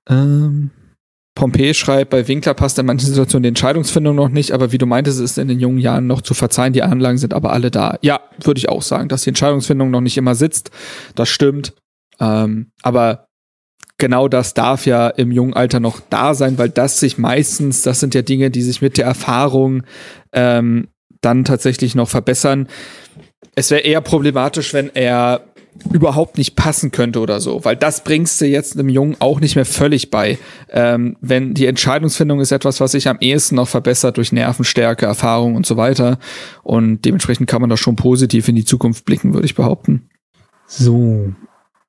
[0.10, 0.72] Ähm,
[1.36, 4.86] Pompey schreibt, bei Winkler passt in manchen Situationen die Entscheidungsfindung noch nicht, aber wie du
[4.86, 7.98] meintest, ist in den jungen Jahren noch zu verzeihen, die Anlagen sind aber alle da.
[8.02, 10.70] Ja, würde ich auch sagen, dass die Entscheidungsfindung noch nicht immer sitzt.
[11.16, 11.74] Das stimmt.
[12.20, 13.26] Ähm, aber
[13.98, 18.00] genau das darf ja im jungen Alter noch da sein, weil das sich meistens, das
[18.00, 19.84] sind ja Dinge, die sich mit der Erfahrung
[20.34, 20.88] ähm,
[21.26, 22.68] dann tatsächlich noch verbessern.
[23.56, 25.42] Es wäre eher problematisch, wenn er
[25.92, 29.56] überhaupt nicht passen könnte oder so, weil das bringst du jetzt einem Jungen auch nicht
[29.56, 30.38] mehr völlig bei.
[30.70, 35.56] Ähm, wenn die Entscheidungsfindung ist etwas, was sich am ehesten noch verbessert durch Nervenstärke, Erfahrung
[35.56, 36.20] und so weiter.
[36.62, 40.10] Und dementsprechend kann man da schon positiv in die Zukunft blicken, würde ich behaupten.
[40.68, 41.34] So.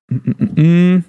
[0.09, 1.03] Mm -mm -mm.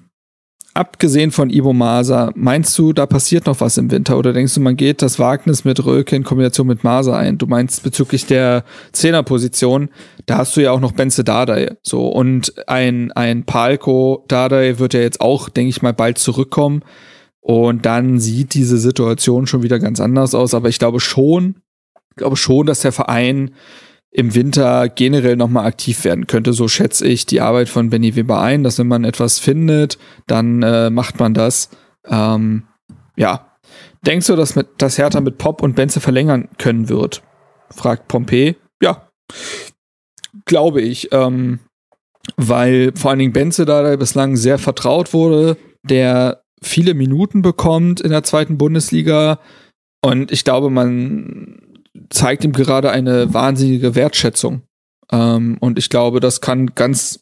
[0.76, 4.18] Abgesehen von Ivo Masa, meinst du, da passiert noch was im Winter?
[4.18, 7.38] Oder denkst du, man geht das Wagnis mit Röke in Kombination mit Masa ein?
[7.38, 9.90] Du meinst bezüglich der Zehnerposition,
[10.26, 12.08] da hast du ja auch noch Benze Dardai, so.
[12.10, 16.84] Und ein ein Palko Dardai wird ja jetzt auch, denke ich mal, bald zurückkommen.
[17.40, 21.62] Und dann sieht diese Situation schon wieder ganz anders aus, aber ich glaube schon,
[22.10, 23.52] ich glaube schon, dass der Verein
[24.16, 26.54] im Winter generell nochmal aktiv werden könnte.
[26.54, 30.64] So schätze ich die Arbeit von Benny Weber ein, dass wenn man etwas findet, dann
[30.64, 31.70] äh, macht man das.
[32.08, 32.64] Ähm,
[33.18, 33.58] ja.
[34.06, 37.24] Denkst du, dass, mit, dass Hertha mit Pop und Benze verlängern können wird?
[37.72, 38.56] Fragt Pompey.
[38.82, 39.10] Ja.
[40.46, 41.10] Glaube ich.
[41.12, 41.60] Ähm,
[42.38, 48.12] weil vor allen Dingen Benze da bislang sehr vertraut wurde, der viele Minuten bekommt in
[48.12, 49.40] der zweiten Bundesliga.
[50.02, 51.60] Und ich glaube, man
[52.10, 54.64] zeigt ihm gerade eine wahnsinnige Wertschätzung.
[55.12, 57.20] Ähm, und ich glaube, das kann ganz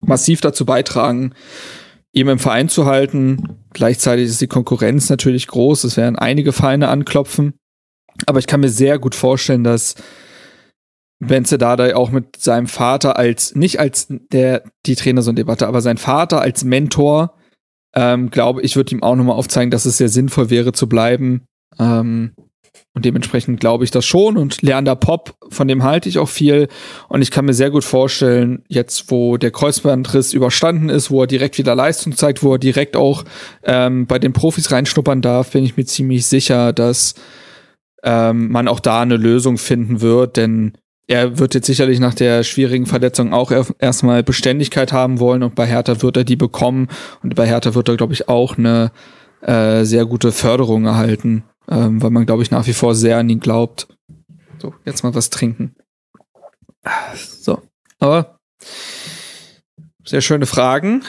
[0.00, 1.34] massiv dazu beitragen,
[2.12, 3.58] ihm im Verein zu halten.
[3.72, 5.84] Gleichzeitig ist die Konkurrenz natürlich groß.
[5.84, 7.54] Es werden einige Vereine anklopfen.
[8.24, 9.94] Aber ich kann mir sehr gut vorstellen, dass
[11.18, 16.40] Benze Dardai auch mit seinem Vater als, nicht als der, die Trainersohn-Debatte, aber sein Vater
[16.40, 17.34] als Mentor,
[17.94, 21.46] ähm, glaube ich, würde ihm auch nochmal aufzeigen, dass es sehr sinnvoll wäre zu bleiben.
[21.78, 22.32] Ähm,
[22.96, 24.38] Und dementsprechend glaube ich das schon.
[24.38, 26.66] Und Leander Pop, von dem halte ich auch viel.
[27.08, 31.26] Und ich kann mir sehr gut vorstellen, jetzt wo der Kreuzbandriss überstanden ist, wo er
[31.26, 33.24] direkt wieder Leistung zeigt, wo er direkt auch
[33.64, 37.16] ähm, bei den Profis reinschnuppern darf, bin ich mir ziemlich sicher, dass
[38.02, 40.38] ähm, man auch da eine Lösung finden wird.
[40.38, 40.72] Denn
[41.06, 45.42] er wird jetzt sicherlich nach der schwierigen Verletzung auch erstmal Beständigkeit haben wollen.
[45.42, 46.88] Und bei Hertha wird er die bekommen.
[47.22, 48.90] Und bei Hertha wird er, glaube ich, auch eine
[49.42, 53.28] äh, sehr gute Förderung erhalten ähm, weil man, glaube ich, nach wie vor sehr an
[53.28, 53.88] ihn glaubt.
[54.58, 55.74] So, jetzt mal was trinken.
[57.14, 57.62] So,
[57.98, 58.38] aber
[60.04, 61.04] sehr schöne Fragen.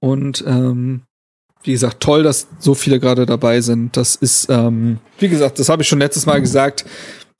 [0.00, 1.02] Und ähm,
[1.62, 3.96] wie gesagt, toll, dass so viele gerade dabei sind.
[3.96, 6.84] Das ist, ähm, wie gesagt, das habe ich schon letztes Mal gesagt.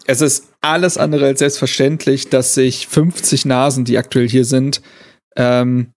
[0.06, 4.82] Es ist alles andere als selbstverständlich, dass sich 50 Nasen, die aktuell hier sind,
[5.36, 5.92] ähm,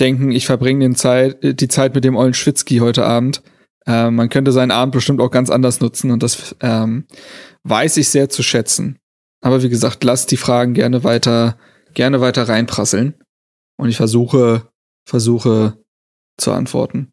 [0.00, 3.42] denken, ich verbringe Zeit, die Zeit mit dem Ollen Schwitzky heute Abend.
[3.86, 7.06] Äh, man könnte seinen Abend bestimmt auch ganz anders nutzen und das ähm,
[7.64, 8.98] weiß ich sehr zu schätzen.
[9.40, 11.58] Aber wie gesagt, lasst die Fragen gerne weiter,
[11.92, 13.14] gerne weiter reinprasseln.
[13.76, 14.68] Und ich versuche,
[15.06, 15.78] versuche
[16.38, 17.12] zu antworten.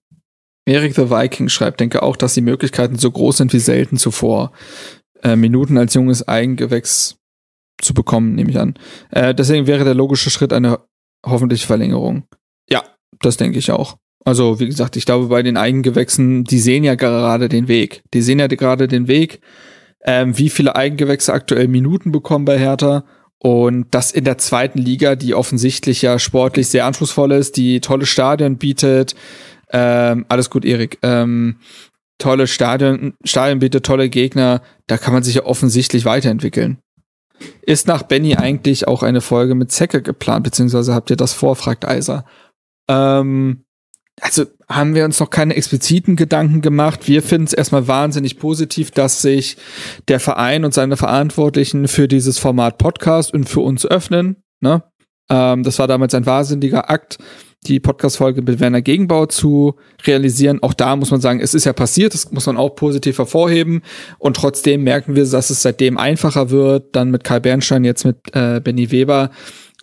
[0.65, 4.51] Erik the Viking schreibt, denke auch, dass die Möglichkeiten so groß sind wie selten zuvor.
[5.23, 7.17] Äh, Minuten als junges Eigengewächs
[7.81, 8.75] zu bekommen, nehme ich an.
[9.09, 10.79] Äh, deswegen wäre der logische Schritt eine
[11.25, 12.27] hoffentliche Verlängerung.
[12.69, 12.83] Ja,
[13.19, 13.97] das denke ich auch.
[14.23, 18.03] Also, wie gesagt, ich glaube, bei den Eigengewächsen, die sehen ja gerade den Weg.
[18.13, 19.41] Die sehen ja gerade den Weg,
[20.03, 23.03] ähm, wie viele Eigengewächse aktuell Minuten bekommen bei Hertha.
[23.39, 28.05] Und das in der zweiten Liga, die offensichtlich ja sportlich sehr anspruchsvoll ist, die tolle
[28.05, 29.15] Stadien bietet.
[29.71, 30.99] Ähm, alles gut, Erik.
[31.01, 31.55] Ähm,
[32.19, 34.61] tolle Stadion, Stadion bietet tolle Gegner.
[34.85, 36.77] Da kann man sich ja offensichtlich weiterentwickeln.
[37.63, 41.55] Ist nach Benny eigentlich auch eine Folge mit Zecke geplant, beziehungsweise habt ihr das vor,
[41.55, 42.25] fragt Eiser.
[42.87, 43.63] Ähm,
[44.19, 47.07] also haben wir uns noch keine expliziten Gedanken gemacht.
[47.07, 49.57] Wir finden es erstmal wahnsinnig positiv, dass sich
[50.07, 54.37] der Verein und seine Verantwortlichen für dieses Format Podcast und für uns öffnen.
[54.59, 54.83] Ne?
[55.29, 57.17] Ähm, das war damals ein wahnsinniger Akt,
[57.67, 60.61] die Podcast-Folge mit Werner Gegenbau zu realisieren.
[60.61, 63.81] Auch da muss man sagen, es ist ja passiert, das muss man auch positiv hervorheben.
[64.17, 68.17] Und trotzdem merken wir, dass es seitdem einfacher wird, dann mit Karl Bernstein, jetzt mit
[68.33, 69.31] äh, Benny Weber.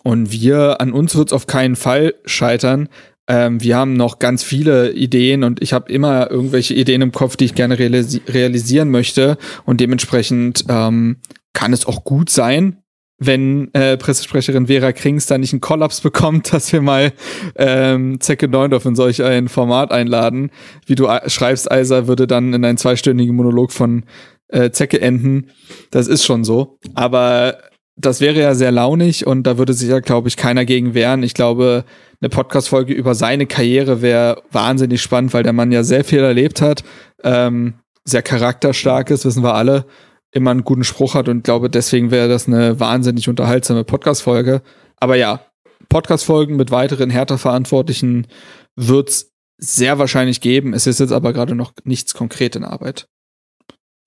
[0.03, 2.89] Und wir, an uns wird es auf keinen Fall scheitern,
[3.29, 7.35] ähm, wir haben noch ganz viele Ideen und ich habe immer irgendwelche Ideen im Kopf,
[7.35, 9.37] die ich gerne realisi realisieren möchte.
[9.65, 11.17] Und dementsprechend ähm,
[11.53, 12.81] kann es auch gut sein,
[13.19, 17.13] wenn äh, Pressesprecherin Vera Krings da nicht einen Kollaps bekommt, dass wir mal
[17.55, 20.49] ähm, Zecke Neundorf in solch ein Format einladen.
[20.87, 24.05] Wie du schreibst, Eiser würde dann in einen zweistündigen Monolog von
[24.47, 25.51] äh, Zecke enden.
[25.91, 26.79] Das ist schon so.
[26.95, 27.59] Aber
[27.95, 31.21] das wäre ja sehr launig und da würde sich ja, glaube ich, keiner gegen wehren.
[31.21, 31.83] Ich glaube,
[32.21, 36.61] eine Podcast-Folge über seine Karriere wäre wahnsinnig spannend, weil der Mann ja sehr viel erlebt
[36.61, 36.83] hat,
[37.23, 39.85] ähm, sehr charakterstark ist, wissen wir alle,
[40.31, 44.61] immer einen guten Spruch hat und glaube, deswegen wäre das eine wahnsinnig unterhaltsame Podcast-Folge.
[44.97, 45.41] Aber ja,
[45.87, 48.27] Podcast-Folgen mit weiteren Hertha-Verantwortlichen
[48.75, 50.73] wird's sehr wahrscheinlich geben.
[50.73, 53.07] Es ist jetzt aber gerade noch nichts konkret in Arbeit.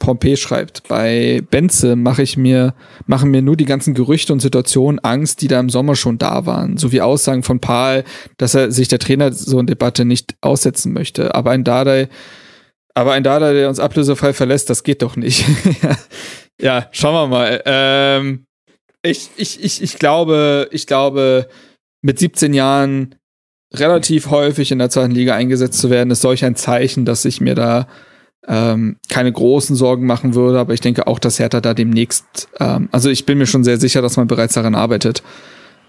[0.03, 2.75] Pompey schreibt, bei Benze mache ich mir,
[3.07, 6.45] machen mir nur die ganzen Gerüchte und Situationen Angst, die da im Sommer schon da
[6.45, 8.03] waren, sowie Aussagen von Paul,
[8.37, 11.37] dass er sich der Trainer so eine Debatte nicht aussetzen möchte.
[11.37, 12.09] Aber ein Dardai,
[12.95, 15.45] aber ein Dardai, der uns ablösefrei verlässt, das geht doch nicht.
[16.61, 17.63] ja, schauen wir mal.
[17.65, 18.45] Ähm,
[19.03, 21.47] ich, ich, ich, ich glaube, ich glaube,
[22.03, 23.15] mit 17 Jahren
[23.73, 27.41] relativ häufig in der zweiten Liga eingesetzt zu werden, ist solch ein Zeichen, dass ich
[27.41, 27.87] mir da
[28.49, 32.89] ähm, keine großen Sorgen machen würde, aber ich denke auch, dass Hertha da demnächst, ähm,
[32.93, 35.23] also ich bin mir schon sehr sicher, dass man bereits daran arbeitet.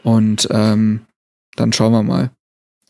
[0.03, 1.01] Und ähm,
[1.55, 2.31] dann schauen wir mal.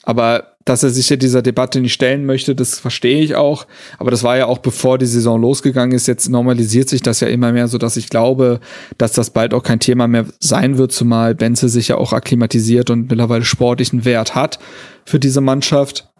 [0.03, 3.67] Aber dass er sich ja dieser Debatte nicht stellen möchte, das verstehe ich auch.
[3.99, 6.07] Aber das war ja auch bevor die Saison losgegangen ist.
[6.07, 8.59] Jetzt normalisiert sich das ja immer mehr, so dass ich glaube,
[8.97, 12.89] dass das bald auch kein Thema mehr sein wird, zumal Benze sich ja auch akklimatisiert
[12.89, 14.59] und mittlerweile sportlichen Wert hat
[15.05, 16.12] für diese Mannschaft.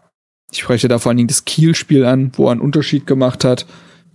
[0.52, 3.66] Ich spreche da vor allen Dingen das Kiel-Spiel an, wo er einen Unterschied gemacht hat.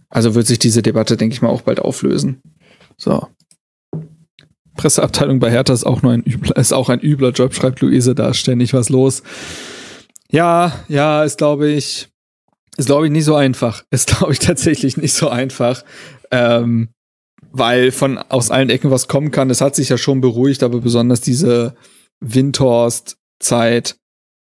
[0.10, 2.42] Also wird sich diese Debatte, denke ich mal, auch bald auflösen.
[2.98, 3.28] So.
[4.76, 8.16] Presseabteilung bei Hertha ist auch nur ein übler, ist auch ein übler Job, schreibt Luise,
[8.16, 9.24] da ständig was los.
[10.32, 12.08] Ja, ja, ist glaube ich,
[12.78, 13.84] ist glaube ich nicht so einfach.
[13.92, 15.84] Ist glaube ich tatsächlich nicht so einfach.
[16.32, 16.90] Ähm,
[17.52, 19.50] weil von aus allen Ecken was kommen kann.
[19.50, 21.76] Es hat sich ja schon beruhigt, aber besonders diese
[22.22, 23.98] Windhorst-Zeit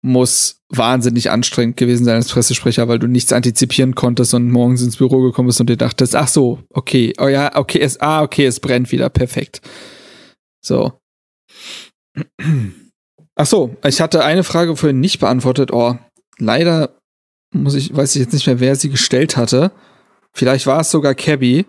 [0.03, 4.97] muss wahnsinnig anstrengend gewesen sein als Pressesprecher, weil du nichts antizipieren konntest und morgens ins
[4.97, 8.47] Büro gekommen bist und dir dachtest, ach so, okay, oh ja, okay, es, ah, okay,
[8.47, 9.61] es brennt wieder, perfekt.
[10.65, 10.93] So.
[13.37, 15.73] Ach so, ich hatte eine Frage vorhin nicht beantwortet.
[15.73, 15.97] Oh,
[16.39, 16.97] leider
[17.55, 19.73] muss ich, weiß ich jetzt nicht mehr, wer sie gestellt hatte.
[20.33, 21.67] Vielleicht war es sogar Cabby.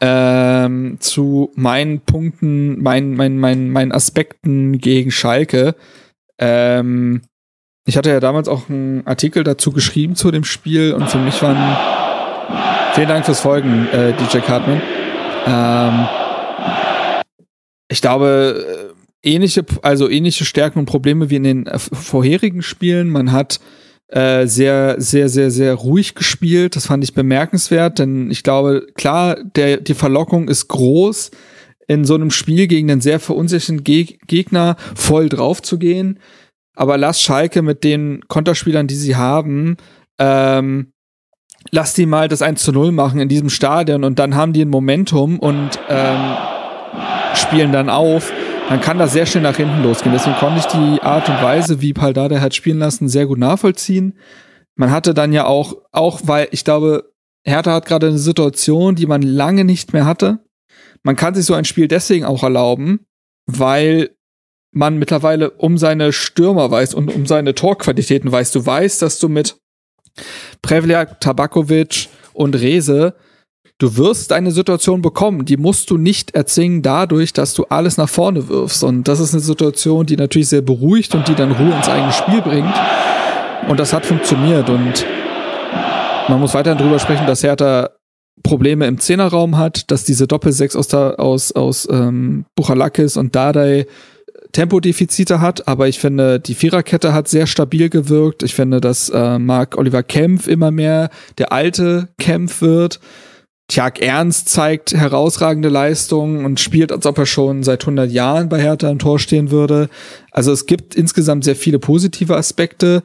[0.00, 5.76] Ähm, zu meinen Punkten, meinen, meinen, meinen, meinen Aspekten gegen Schalke.
[6.38, 7.22] Ähm,
[7.86, 11.40] ich hatte ja damals auch einen Artikel dazu geschrieben zu dem Spiel und für mich
[11.42, 11.76] waren.
[12.94, 14.80] Vielen Dank fürs Folgen, äh, DJ Cartman.
[15.46, 16.06] Ähm,
[17.88, 18.92] ich glaube,
[19.22, 23.10] äh, ähnliche, also ähnliche Stärken und Probleme wie in den äh, vorherigen Spielen.
[23.10, 23.60] Man hat
[24.08, 26.76] äh, sehr, sehr, sehr, sehr ruhig gespielt.
[26.76, 31.32] Das fand ich bemerkenswert, denn ich glaube, klar, der, die Verlockung ist groß,
[31.86, 36.18] in so einem Spiel gegen einen sehr verunsicherten Geg Gegner voll drauf zu gehen.
[36.74, 39.76] Aber lass Schalke mit den Konterspielern, die sie haben,
[40.18, 40.92] ähm,
[41.70, 44.64] lass die mal das 1 zu 0 machen in diesem Stadion und dann haben die
[44.64, 46.36] ein Momentum und ähm,
[47.34, 48.32] spielen dann auf,
[48.68, 50.12] dann kann das sehr schnell nach hinten losgehen.
[50.12, 54.18] Deswegen konnte ich die Art und Weise, wie Paldada hat spielen lassen, sehr gut nachvollziehen.
[54.76, 57.12] Man hatte dann ja auch, auch weil ich glaube,
[57.44, 60.40] Hertha hat gerade eine Situation, die man lange nicht mehr hatte.
[61.02, 63.06] Man kann sich so ein Spiel deswegen auch erlauben,
[63.46, 64.10] weil
[64.74, 68.52] man mittlerweile um seine Stürmer weiß und um seine Torqualitäten weiß.
[68.52, 69.56] Du weißt, dass du mit
[70.62, 73.14] Prevliak, Tabakovic und Rese
[73.78, 78.08] du wirst eine Situation bekommen, die musst du nicht erzwingen dadurch, dass du alles nach
[78.08, 78.84] vorne wirfst.
[78.84, 82.12] Und das ist eine Situation, die natürlich sehr beruhigt und die dann Ruhe ins eigene
[82.12, 82.74] Spiel bringt.
[83.68, 84.68] Und das hat funktioniert.
[84.68, 85.06] Und
[86.28, 87.90] man muss weiterhin drüber sprechen, dass Hertha
[88.42, 93.86] Probleme im Zehnerraum hat, dass diese Doppelsechs aus, aus, aus ähm, Buchalakis und Dardai
[94.54, 98.42] Tempodefizite hat, aber ich finde, die Viererkette hat sehr stabil gewirkt.
[98.42, 103.00] Ich finde, dass äh, Marc Oliver Kempf immer mehr der alte Kempf wird.
[103.68, 108.60] Tjag Ernst zeigt herausragende Leistungen und spielt, als ob er schon seit 100 Jahren bei
[108.60, 109.88] Hertha im Tor stehen würde.
[110.30, 113.02] Also es gibt insgesamt sehr viele positive Aspekte.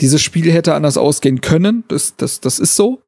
[0.00, 3.02] Dieses Spiel hätte anders ausgehen können, das, das, das ist so.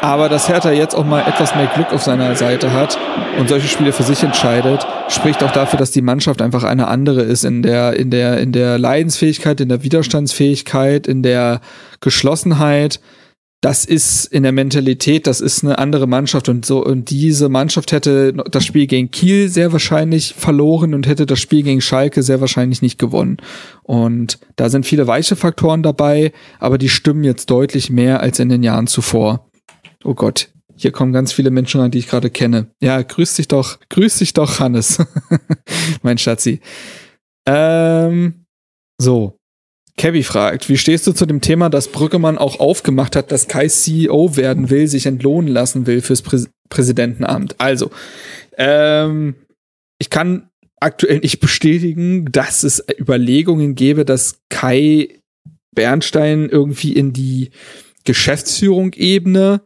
[0.00, 2.98] Aber dass Hertha jetzt auch mal etwas mehr Glück auf seiner Seite hat
[3.38, 7.22] und solche Spiele für sich entscheidet, spricht auch dafür, dass die Mannschaft einfach eine andere
[7.22, 11.60] ist in der, in der, in der Leidensfähigkeit, in der Widerstandsfähigkeit, in der
[12.00, 13.00] Geschlossenheit
[13.62, 17.90] das ist in der Mentalität, das ist eine andere Mannschaft und so und diese Mannschaft
[17.90, 22.40] hätte das Spiel gegen Kiel sehr wahrscheinlich verloren und hätte das Spiel gegen Schalke sehr
[22.40, 23.38] wahrscheinlich nicht gewonnen.
[23.82, 28.50] Und da sind viele weiche Faktoren dabei, aber die stimmen jetzt deutlich mehr als in
[28.50, 29.48] den Jahren zuvor.
[30.06, 32.70] Oh Gott, hier kommen ganz viele Menschen rein, die ich gerade kenne.
[32.80, 35.04] Ja, grüß dich doch, grüß dich doch, Hannes,
[36.02, 36.60] mein Schatzi.
[37.44, 38.44] Ähm,
[38.98, 39.36] so,
[39.96, 43.66] Kevin fragt, wie stehst du zu dem Thema, dass Brüggemann auch aufgemacht hat, dass Kai
[43.66, 47.56] CEO werden will, sich entlohnen lassen will fürs Prä Präsidentenamt?
[47.58, 47.90] Also,
[48.58, 49.34] ähm,
[49.98, 55.20] ich kann aktuell nicht bestätigen, dass es Überlegungen gäbe, dass Kai
[55.74, 57.50] Bernstein irgendwie in die
[58.04, 59.65] Geschäftsführung-Ebene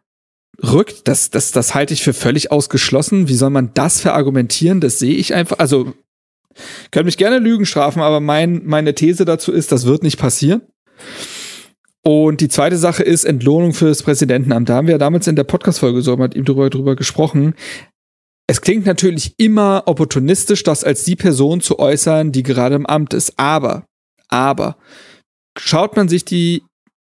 [0.62, 1.08] rückt.
[1.08, 3.28] Das, das, das halte ich für völlig ausgeschlossen.
[3.28, 4.80] Wie soll man das verargumentieren?
[4.80, 5.58] Das sehe ich einfach.
[5.58, 5.94] Also
[6.90, 10.62] können mich gerne Lügen strafen, aber mein, meine These dazu ist, das wird nicht passieren.
[12.02, 14.68] Und die zweite Sache ist Entlohnung für das Präsidentenamt.
[14.68, 17.54] Da haben wir ja damals in der Podcast-Folge so mit ihm drüber, drüber gesprochen.
[18.46, 23.14] Es klingt natürlich immer opportunistisch, das als die Person zu äußern, die gerade im Amt
[23.14, 23.34] ist.
[23.38, 23.84] Aber,
[24.28, 24.76] aber,
[25.58, 26.64] schaut man sich die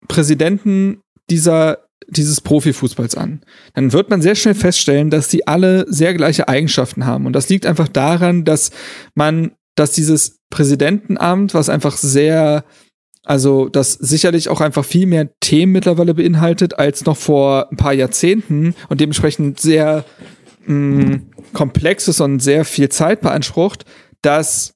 [0.08, 3.42] Präsidenten dieser dieses Profifußballs an,
[3.74, 7.26] dann wird man sehr schnell feststellen, dass sie alle sehr gleiche Eigenschaften haben.
[7.26, 8.72] Und das liegt einfach daran, dass
[9.16, 12.64] man, dass dieses Präsidentenamt, was einfach sehr,
[13.24, 17.94] also das sicherlich auch einfach viel mehr Themen mittlerweile beinhaltet als noch vor ein paar
[17.94, 20.06] Jahrzehnten und dementsprechend sehr
[20.66, 21.22] mh, mm,
[21.54, 23.86] komplexes und sehr viel Zeit beansprucht,
[24.22, 24.74] dass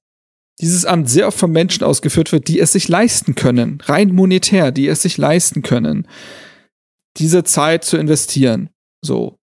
[0.59, 4.71] dieses Amt sehr oft von Menschen ausgeführt wird, die es sich leisten können, rein monetär,
[4.71, 6.07] die es sich leisten können
[7.17, 8.69] diese Zeit zu investieren.
[9.01, 9.37] So.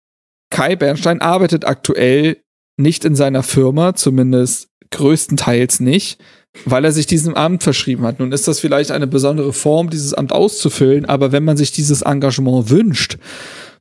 [0.50, 2.38] Kai Bernstein arbeitet aktuell
[2.78, 6.22] nicht in seiner Firma, zumindest größtenteils nicht,
[6.66, 8.20] weil er sich diesem Amt verschrieben hat.
[8.20, 12.02] Nun ist das vielleicht eine besondere Form, dieses Amt auszufüllen, aber wenn man sich dieses
[12.02, 13.18] Engagement wünscht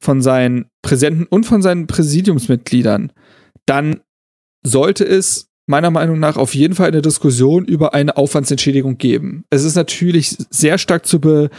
[0.00, 3.12] von seinen Präsidenten und von seinen Präsidiumsmitgliedern,
[3.66, 4.00] dann
[4.64, 9.44] sollte es meiner Meinung nach auf jeden Fall eine Diskussion über eine Aufwandsentschädigung geben.
[9.50, 11.50] Es ist natürlich sehr stark zu be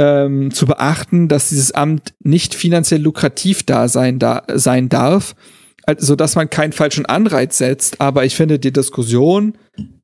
[0.00, 5.36] ähm, zu beachten, dass dieses Amt nicht finanziell lukrativ da sein, da sein darf,
[5.84, 8.00] also dass man keinen falschen Anreiz setzt.
[8.00, 9.58] Aber ich finde die Diskussion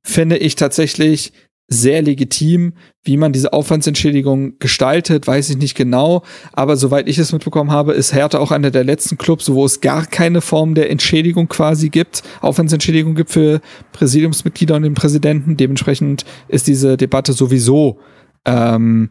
[0.04, 1.32] finde ich tatsächlich
[1.68, 6.22] sehr legitim, wie man diese Aufwandsentschädigung gestaltet, weiß ich nicht genau,
[6.52, 9.80] aber soweit ich es mitbekommen habe, ist Hertha auch einer der letzten Clubs, wo es
[9.80, 13.60] gar keine Form der Entschädigung quasi gibt, Aufwandsentschädigung gibt für
[13.92, 15.56] Präsidiumsmitglieder und den Präsidenten.
[15.56, 17.98] Dementsprechend ist diese Debatte sowieso
[18.44, 19.10] ähm,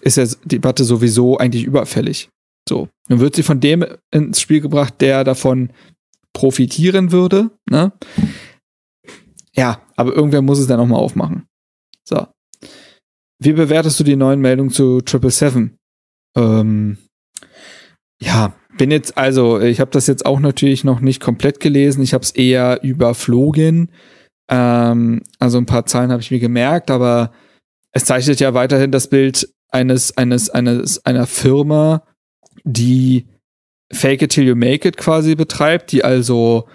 [0.00, 2.28] ist ja Debatte sowieso eigentlich überfällig.
[2.68, 2.88] So.
[3.08, 5.70] Dann wird sie von dem ins Spiel gebracht, der davon
[6.32, 7.50] profitieren würde.
[7.70, 7.92] Ne?
[9.54, 11.46] Ja, aber irgendwer muss es dann auch mal aufmachen.
[12.04, 12.26] So.
[13.40, 15.76] Wie bewertest du die neuen Meldungen zu Triple Seven?
[16.36, 16.98] Ähm,
[18.20, 22.02] ja, bin jetzt, also, ich habe das jetzt auch natürlich noch nicht komplett gelesen.
[22.02, 23.90] Ich habe es eher überflogen.
[24.50, 27.32] Ähm, also ein paar Zahlen habe ich mir gemerkt, aber
[27.92, 32.02] es zeichnet ja weiterhin das Bild eines, eines, eines, einer Firma,
[32.64, 33.26] die
[33.92, 36.68] Fake it till you make it quasi betreibt, die also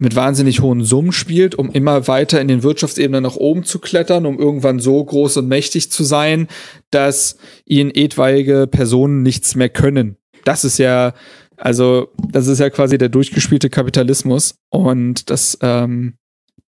[0.00, 4.26] mit wahnsinnig hohen Summen spielt, um immer weiter in den Wirtschaftsebenen nach oben zu klettern,
[4.26, 6.46] um irgendwann so groß und mächtig zu sein,
[6.90, 10.16] dass ihnen etwaige Personen nichts mehr können.
[10.44, 11.14] Das ist ja,
[11.56, 14.54] also, das ist ja quasi der durchgespielte Kapitalismus.
[14.70, 16.14] Und das, ähm,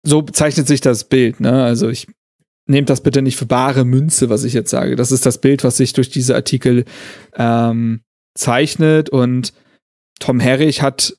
[0.04, 1.64] so zeichnet sich das Bild, ne?
[1.64, 2.08] Also ich
[2.68, 4.96] nehmt das bitte nicht für bare Münze, was ich jetzt sage.
[4.96, 6.86] Das ist das Bild, was sich durch diese Artikel
[7.36, 8.02] ähm,
[8.36, 9.10] zeichnet.
[9.10, 9.54] Und
[10.20, 11.16] Tom Herrich hat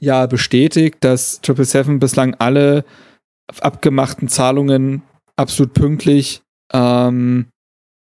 [0.00, 2.84] ja bestätigt, dass Triple Seven bislang alle
[3.60, 5.02] abgemachten Zahlungen
[5.36, 7.46] absolut pünktlich ähm,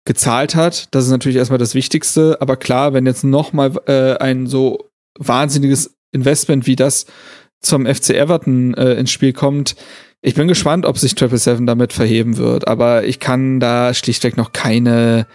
[0.05, 0.93] gezahlt hat.
[0.93, 2.37] Das ist natürlich erstmal das Wichtigste.
[2.41, 7.05] Aber klar, wenn jetzt noch mal äh, ein so wahnsinniges Investment wie das
[7.61, 9.75] zum FC Everton äh, ins Spiel kommt,
[10.25, 12.67] ich bin gespannt, ob sich Triple Seven damit verheben wird.
[12.67, 15.27] Aber ich kann da schlichtweg noch keine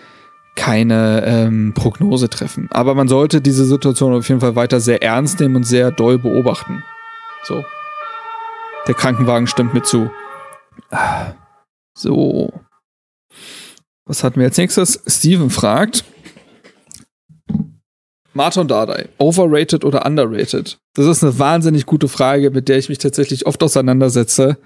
[0.57, 2.69] keine ähm, Prognose treffen.
[2.73, 6.19] Aber man sollte diese Situation auf jeden Fall weiter sehr ernst nehmen und sehr doll
[6.19, 6.83] beobachten.
[7.45, 7.65] So.
[8.89, 10.11] Der Krankenwagen stimmt mir zu.
[11.95, 12.53] So.
[14.07, 15.01] Was hatten wir als nächstes?
[15.07, 16.05] Steven fragt.
[18.39, 20.79] Martin Dardai, overrated oder underrated?
[20.95, 24.57] Das ist eine wahnsinnig gute Frage, mit der ich mich tatsächlich oft auseinandersetze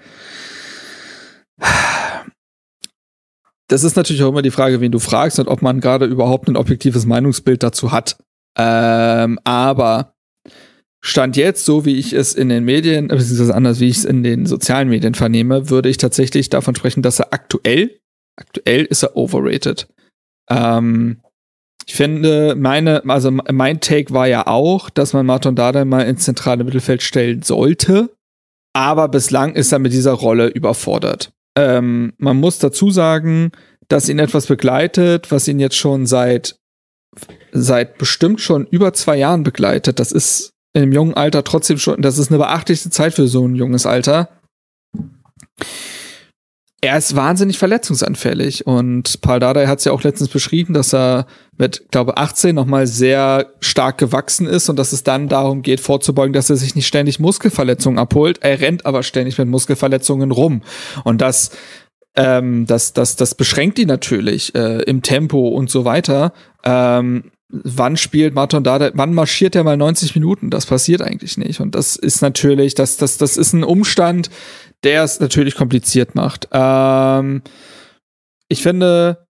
[3.67, 6.47] das ist natürlich auch immer die Frage, wen du fragst und ob man gerade überhaupt
[6.47, 8.17] ein objektives Meinungsbild dazu hat.
[8.57, 10.13] Ähm, aber
[11.01, 14.23] Stand jetzt, so wie ich es in den Medien, beziehungsweise anders, wie ich es in
[14.23, 17.99] den sozialen Medien vernehme, würde ich tatsächlich davon sprechen, dass er aktuell,
[18.35, 19.87] aktuell ist er overrated.
[20.49, 21.21] Ähm,
[21.85, 26.23] ich finde, meine, also mein Take war ja auch, dass man Martin Dada mal ins
[26.23, 28.09] zentrale Mittelfeld stellen sollte.
[28.73, 31.31] Aber bislang ist er mit dieser Rolle überfordert.
[31.55, 33.51] Ähm, man muss dazu sagen,
[33.87, 36.55] dass ihn etwas begleitet, was ihn jetzt schon seit,
[37.51, 39.99] seit bestimmt schon über zwei Jahren begleitet.
[39.99, 43.55] Das ist im jungen Alter trotzdem schon, das ist eine beachtliche Zeit für so ein
[43.55, 44.29] junges Alter
[46.83, 51.27] er ist wahnsinnig verletzungsanfällig und Paul Dardai hat es ja auch letztens beschrieben, dass er
[51.57, 56.33] mit, glaube 18 nochmal sehr stark gewachsen ist und dass es dann darum geht, vorzubeugen,
[56.33, 58.39] dass er sich nicht ständig Muskelverletzungen abholt.
[58.41, 60.61] Er rennt aber ständig mit Muskelverletzungen rum
[61.05, 61.51] und das
[62.15, 66.33] ähm, das, das, das beschränkt ihn natürlich äh, im Tempo und so weiter.
[66.65, 70.49] Ähm, wann spielt Martin Dada, wann marschiert er mal 90 Minuten?
[70.49, 71.59] Das passiert eigentlich nicht.
[71.59, 74.29] Und das ist natürlich, das, das, das ist ein Umstand,
[74.83, 76.47] der es natürlich kompliziert macht.
[76.51, 77.41] Ähm,
[78.49, 79.25] ich finde,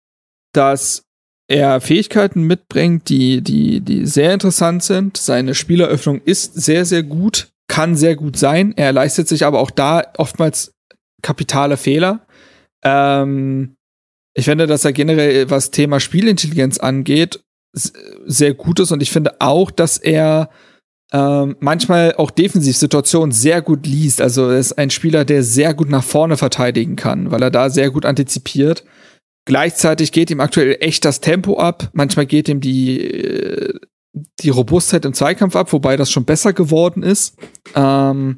[0.54, 1.04] dass
[1.48, 5.18] er Fähigkeiten mitbringt, die, die, die sehr interessant sind.
[5.18, 8.74] Seine Spieleröffnung ist sehr, sehr gut, kann sehr gut sein.
[8.76, 10.74] Er leistet sich aber auch da oftmals
[11.22, 12.26] kapitale Fehler.
[12.84, 13.76] Ähm,
[14.36, 17.44] ich finde, dass er generell, was Thema Spielintelligenz angeht,
[17.74, 20.50] sehr gut ist und ich finde auch, dass er
[21.14, 24.20] ähm, manchmal auch Defensivsituationen sehr gut liest.
[24.20, 27.70] Also er ist ein Spieler, der sehr gut nach vorne verteidigen kann, weil er da
[27.70, 28.84] sehr gut antizipiert.
[29.46, 31.90] Gleichzeitig geht ihm aktuell echt das Tempo ab.
[31.94, 33.80] Manchmal geht ihm die, äh,
[34.42, 37.38] die Robustheit im Zweikampf ab, wobei das schon besser geworden ist.
[37.76, 38.38] Ähm,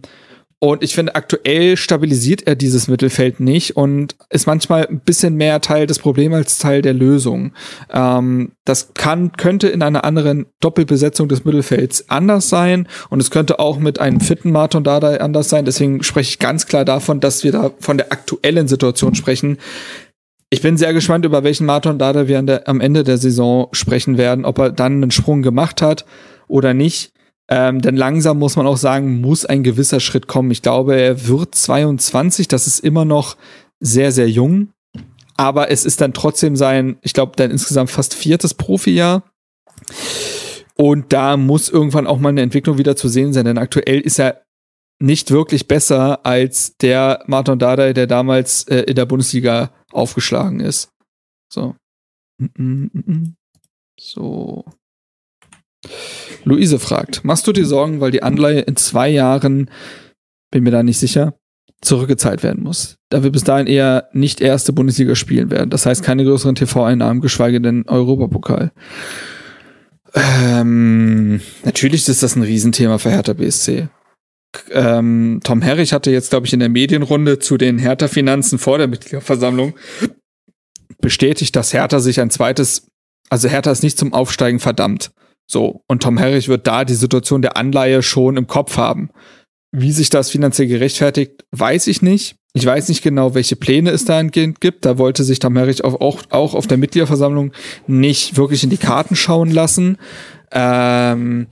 [0.66, 5.62] und ich finde, aktuell stabilisiert er dieses Mittelfeld nicht und ist manchmal ein bisschen mehr
[5.62, 7.54] Teil des Problems als Teil der Lösung.
[7.94, 13.60] Ähm, das kann, könnte in einer anderen Doppelbesetzung des Mittelfelds anders sein und es könnte
[13.60, 15.66] auch mit einem fitten Martin Dada anders sein.
[15.66, 19.60] Deswegen spreche ich ganz klar davon, dass wir da von der aktuellen Situation sprechen.
[20.50, 24.18] Ich bin sehr gespannt, über welchen Martin Dada wir der, am Ende der Saison sprechen
[24.18, 26.06] werden, ob er dann einen Sprung gemacht hat
[26.48, 27.12] oder nicht.
[27.48, 30.52] Ähm, denn langsam muss man auch sagen, muss ein gewisser Schritt kommen.
[30.52, 33.38] Ich glaube, er wird 22, das ist immer noch
[33.80, 34.70] sehr, sehr jung.
[35.38, 39.24] Aber es ist dann trotzdem sein, ich glaube, dann insgesamt fast viertes Profijahr.
[40.76, 44.20] Und da muss irgendwann auch mal eine Entwicklung wieder zu sehen sein, denn aktuell ist
[44.20, 44.42] er
[45.00, 50.90] nicht wirklich besser als der Martin Dardai, der damals äh, in der Bundesliga aufgeschlagen ist.
[51.52, 51.76] So.
[52.38, 53.34] Mm -mm -mm.
[54.00, 54.66] So.
[56.46, 59.70] Luise fragt, machst du dir Sorgen, weil die Anleihe in zwei Jahren,
[60.52, 61.34] bin mir da nicht sicher,
[61.82, 65.70] zurückgezahlt werden muss, da wir bis dahin eher nicht erste Bundesliga spielen werden.
[65.70, 68.72] Das heißt keine größeren TV-Einnahmen, geschweige denn Europapokal.
[70.14, 73.90] Ähm, Natürlich ist das ein Riesenthema für Hertha BSC.
[74.72, 78.88] Ähm, Tom Herrich hatte jetzt, glaube ich, in der Medienrunde zu den Hertha-Finanzen vor der
[78.88, 79.74] Mitgliederversammlung
[81.02, 82.88] bestätigt, dass Hertha sich ein zweites,
[83.30, 85.12] also Hertha ist nicht zum Aufsteigen verdammt.
[85.48, 89.10] So, und Tom Herrich wird da die Situation der Anleihe schon im Kopf haben.
[89.72, 92.38] Wie sich das finanziell gerechtfertigt, weiß ich nicht.
[92.54, 94.86] Ich weiß nicht genau, welche Pläne es dahingehend gibt.
[94.86, 97.52] Da wollte sich Tom Herrich auch, auch, auch auf der Mitgliederversammlung
[97.86, 99.98] nicht wirklich in die Karten schauen lassen.
[100.52, 101.48] Ähm,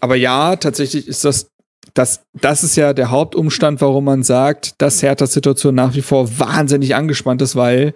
[0.00, 1.48] aber ja, tatsächlich ist das,
[1.94, 6.38] das, das ist ja der Hauptumstand, warum man sagt, dass Herthas Situation nach wie vor
[6.38, 7.92] wahnsinnig angespannt ist, weil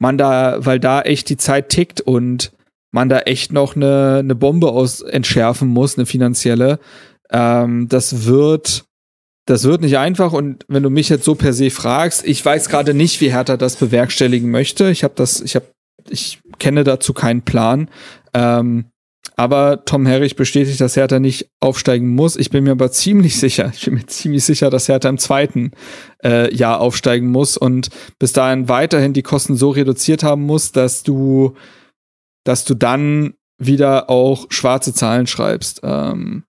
[0.00, 2.52] man da, weil da echt die Zeit tickt und
[2.94, 6.78] man da echt noch eine, eine Bombe aus entschärfen muss, eine finanzielle.
[7.30, 8.84] Ähm, das wird,
[9.46, 12.68] das wird nicht einfach und wenn du mich jetzt so per se fragst, ich weiß
[12.68, 14.90] gerade nicht, wie Hertha das bewerkstelligen möchte.
[14.90, 15.66] Ich habe das, ich habe,
[16.08, 17.90] ich kenne dazu keinen Plan.
[18.32, 18.86] Ähm,
[19.34, 22.36] aber Tom Herrich bestätigt, dass Hertha nicht aufsteigen muss.
[22.36, 25.72] Ich bin mir aber ziemlich sicher, ich bin mir ziemlich sicher, dass Hertha im zweiten
[26.22, 27.88] äh, Jahr aufsteigen muss und
[28.20, 31.56] bis dahin weiterhin die Kosten so reduziert haben muss, dass du,
[32.44, 35.80] dass du dann wieder auch schwarze Zahlen schreibst.
[35.82, 36.44] Ähm,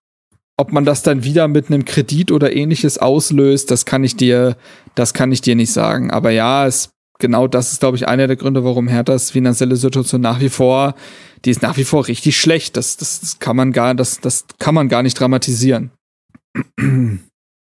[0.58, 4.56] ob man das dann wieder mit einem Kredit oder ähnliches auslöst, das kann ich dir,
[4.96, 6.12] das kann ich dir nicht sagen.
[6.12, 10.22] Aber ja, es, genau das ist, glaube ich, einer der Gründe, warum Herthas finanzielle Situation
[10.22, 10.96] nach wie vor,
[11.44, 12.78] die ist nach wie vor richtig schlecht.
[12.78, 15.92] Das, das, das kann man gar, das, das kann man gar nicht dramatisieren.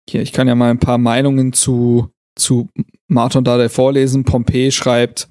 [0.09, 2.69] Hier, ich kann ja mal ein paar Meinungen zu, zu
[3.09, 4.25] Martin Dade vorlesen.
[4.25, 5.29] Pompey schreibt,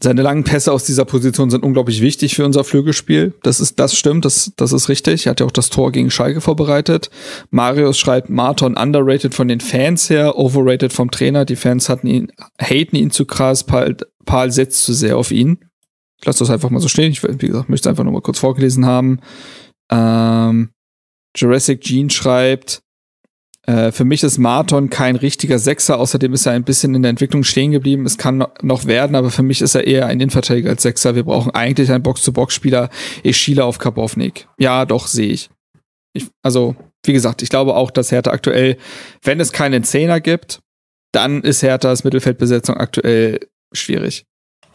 [0.00, 3.34] seine langen Pässe aus dieser Position sind unglaublich wichtig für unser Flügelspiel.
[3.42, 5.26] Das ist, das stimmt, das, das ist richtig.
[5.26, 7.10] Er hat ja auch das Tor gegen Schalke vorbereitet.
[7.50, 11.44] Marius schreibt, Marton underrated von den Fans her, overrated vom Trainer.
[11.44, 15.64] Die Fans hatten ihn, haten ihn zu krass, Paul, Paul setzt zu sehr auf ihn.
[16.20, 17.10] Ich lasse das einfach mal so stehen.
[17.10, 19.18] Ich, wie gesagt, möchte es einfach nur mal kurz vorgelesen haben.
[19.90, 20.70] Ähm,
[21.36, 22.82] Jurassic Gene schreibt,
[23.68, 27.10] äh, für mich ist Marton kein richtiger Sechser, außerdem ist er ein bisschen in der
[27.10, 28.06] Entwicklung stehen geblieben.
[28.06, 31.14] Es kann noch werden, aber für mich ist er eher ein Innenverteidiger als Sechser.
[31.14, 32.88] Wir brauchen eigentlich einen Box-to-Box-Spieler.
[33.22, 34.48] Ich schiele auf Kabovnik.
[34.58, 35.50] Ja, doch, sehe ich.
[36.14, 36.28] ich.
[36.42, 38.78] Also, wie gesagt, ich glaube auch, dass Hertha aktuell,
[39.22, 40.60] wenn es keinen Zehner gibt,
[41.12, 43.40] dann ist Herthas Mittelfeldbesetzung aktuell
[43.72, 44.24] schwierig.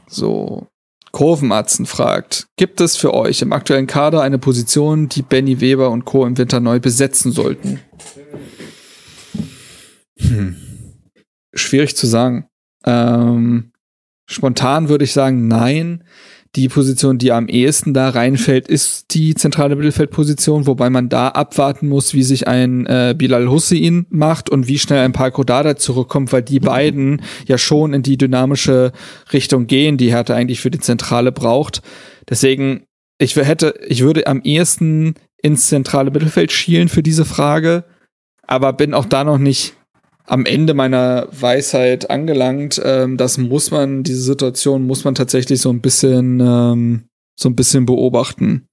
[0.08, 0.68] So.
[1.12, 6.06] Kurvenatzen fragt, gibt es für euch im aktuellen Kader eine Position, die Benny Weber und
[6.06, 6.26] Co.
[6.26, 7.80] im Winter neu besetzen sollten?
[10.28, 10.56] Hm.
[11.54, 12.48] Schwierig zu sagen.
[12.86, 13.72] Ähm,
[14.28, 16.04] spontan würde ich sagen, nein.
[16.56, 21.88] Die Position, die am ehesten da reinfällt, ist die zentrale Mittelfeldposition, wobei man da abwarten
[21.88, 26.32] muss, wie sich ein äh, Bilal Hussein macht und wie schnell ein Parko Dada zurückkommt,
[26.32, 28.92] weil die beiden ja schon in die dynamische
[29.32, 31.82] Richtung gehen, die Hertha eigentlich für die Zentrale braucht.
[32.30, 32.84] Deswegen,
[33.18, 37.84] ich hätte, ich würde am ehesten ins zentrale Mittelfeld schielen für diese Frage,
[38.46, 39.74] aber bin auch da noch nicht
[40.26, 42.82] am Ende meiner Weisheit angelangt.
[42.84, 47.04] Ähm, das muss man, diese Situation muss man tatsächlich so ein bisschen, ähm,
[47.36, 48.68] so ein bisschen beobachten.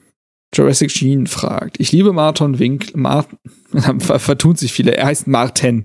[0.53, 1.79] Jurassic Gene fragt.
[1.79, 2.99] Ich liebe Martin Winkler.
[2.99, 3.39] Martin,
[4.01, 4.97] vertun sich viele.
[4.97, 5.85] Er heißt Martin.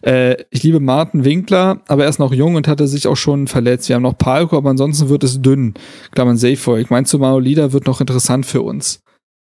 [0.00, 3.46] Äh, ich liebe Martin Winkler, aber er ist noch jung und hatte sich auch schon
[3.46, 3.88] verletzt.
[3.88, 5.74] Wir haben noch Palko, aber ansonsten wird es dünn.
[6.12, 6.78] Klammern safe for.
[6.78, 9.02] Ich meinst du, Maolida wird noch interessant für uns?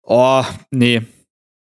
[0.01, 1.03] Oh, nee.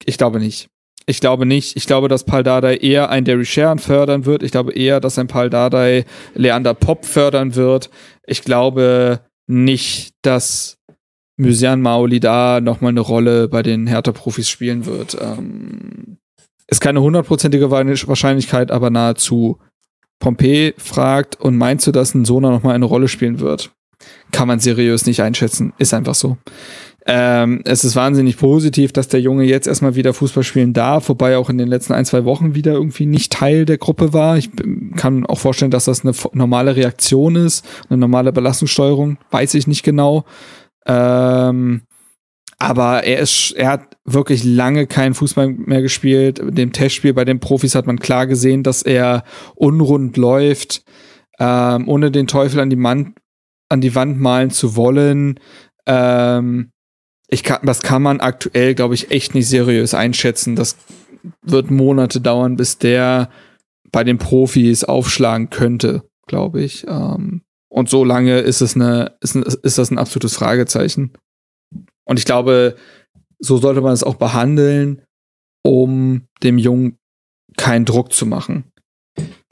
[0.04, 0.68] Ich glaube nicht.
[1.06, 1.76] Ich glaube nicht.
[1.76, 4.42] Ich glaube, dass Paul Dardai eher ein Derry Sharon fördern wird.
[4.42, 7.90] Ich glaube eher, dass ein Paul Dardai Leander Pop fördern wird.
[8.24, 10.78] Ich glaube nicht, dass
[11.36, 15.16] Mysian Maoli da nochmal eine Rolle bei den Hertha-Profis spielen wird.
[15.20, 16.18] Ähm,
[16.68, 19.58] ist keine hundertprozentige Wahrscheinlichkeit, aber nahezu.
[20.20, 23.72] Pompey fragt, und meinst du, dass ein Sona nochmal eine Rolle spielen wird?
[24.30, 25.72] Kann man seriös nicht einschätzen.
[25.78, 26.38] Ist einfach so.
[27.04, 31.32] Ähm, es ist wahnsinnig positiv, dass der Junge jetzt erstmal wieder Fußball spielen darf, wobei
[31.32, 34.38] er auch in den letzten ein, zwei Wochen wieder irgendwie nicht Teil der Gruppe war.
[34.38, 34.50] Ich
[34.96, 39.82] kann auch vorstellen, dass das eine normale Reaktion ist, eine normale Belastungssteuerung, weiß ich nicht
[39.82, 40.24] genau.
[40.86, 41.82] Ähm,
[42.58, 46.40] aber er ist, er hat wirklich lange keinen Fußball mehr gespielt.
[46.44, 49.24] Dem Testspiel bei den Profis hat man klar gesehen, dass er
[49.56, 50.84] unrund läuft,
[51.40, 53.16] ähm, ohne den Teufel an die, Mann,
[53.68, 55.40] an die Wand malen zu wollen.
[55.86, 56.70] Ähm,
[57.32, 60.54] ich kann, das kann man aktuell, glaube ich, echt nicht seriös einschätzen.
[60.54, 60.76] Das
[61.40, 63.30] wird Monate dauern, bis der
[63.90, 66.86] bei den Profis aufschlagen könnte, glaube ich.
[66.86, 71.12] Ähm, und so lange ist es eine, ist, ist das ein absolutes Fragezeichen.
[72.04, 72.76] Und ich glaube,
[73.38, 75.00] so sollte man es auch behandeln,
[75.64, 76.98] um dem Jungen
[77.56, 78.72] keinen Druck zu machen.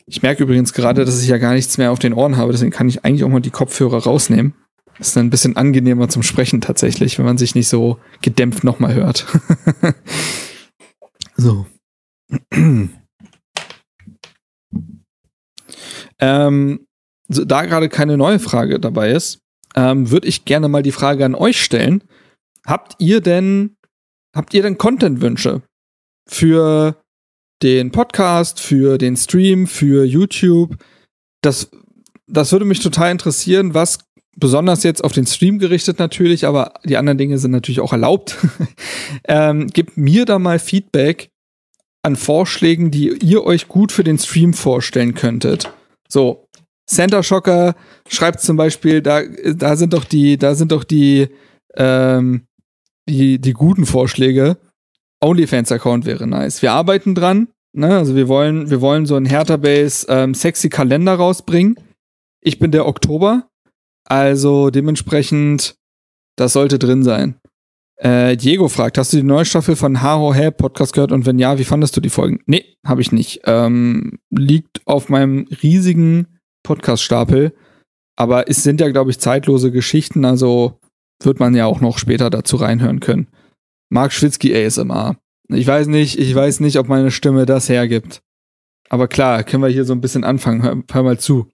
[0.04, 2.72] Ich merke übrigens gerade, dass ich ja gar nichts mehr auf den Ohren habe, deswegen
[2.72, 4.54] kann ich eigentlich auch mal die Kopfhörer rausnehmen.
[5.00, 9.26] Ist ein bisschen angenehmer zum Sprechen tatsächlich, wenn man sich nicht so gedämpft nochmal hört.
[11.36, 11.66] so.
[16.18, 16.86] ähm,
[17.28, 19.40] so, da gerade keine neue Frage dabei ist,
[19.74, 22.04] ähm, würde ich gerne mal die Frage an euch stellen.
[22.66, 23.76] Habt ihr denn,
[24.36, 25.62] habt ihr denn Content-Wünsche
[26.28, 27.00] für
[27.62, 30.76] den Podcast, für den Stream, für YouTube?
[31.42, 31.70] Das,
[32.26, 33.98] das würde mich total interessieren, was
[34.36, 38.36] besonders jetzt auf den Stream gerichtet natürlich, aber die anderen Dinge sind natürlich auch erlaubt.
[39.28, 41.30] ähm, gebt mir da mal Feedback
[42.02, 45.70] an Vorschlägen, die ihr euch gut für den Stream vorstellen könntet.
[46.08, 46.48] So,
[46.86, 47.74] Center Shocker
[48.08, 51.28] schreibt zum Beispiel, da, da sind doch die, da sind doch die,
[51.76, 52.46] ähm,
[53.08, 54.56] die, die guten Vorschläge.
[55.22, 56.62] OnlyFans-Account wäre nice.
[56.62, 57.48] Wir arbeiten dran.
[57.72, 57.96] Ne?
[57.96, 61.76] Also wir wollen, wir wollen so ein Hertha-Base ähm, sexy Kalender rausbringen.
[62.40, 63.49] Ich bin der Oktober.
[64.10, 65.76] Also dementsprechend,
[66.36, 67.36] das sollte drin sein.
[67.96, 71.38] Äh, Diego fragt, hast du die neue Staffel von Haro Hey Podcast gehört und wenn
[71.38, 72.40] ja, wie fandest du die Folgen?
[72.46, 73.42] Nee, habe ich nicht.
[73.44, 76.26] Ähm, liegt auf meinem riesigen
[76.64, 77.54] Podcast-Stapel.
[78.16, 80.80] Aber es sind ja, glaube ich, zeitlose Geschichten, also
[81.22, 83.28] wird man ja auch noch später dazu reinhören können.
[83.90, 85.18] Mark Schwitzky ASMR.
[85.48, 88.22] Ich weiß nicht, ich weiß nicht, ob meine Stimme das hergibt.
[88.88, 90.62] Aber klar, können wir hier so ein bisschen anfangen.
[90.62, 91.48] Hör, hör mal zu.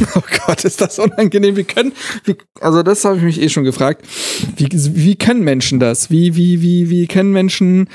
[0.14, 1.56] Oh Gott, ist das unangenehm.
[1.56, 1.92] Wie können,
[2.24, 4.04] wie, also das habe ich mich eh schon gefragt.
[4.56, 6.10] Wie, wie können Menschen das?
[6.10, 7.88] Wie, wie, wie, wie können Menschen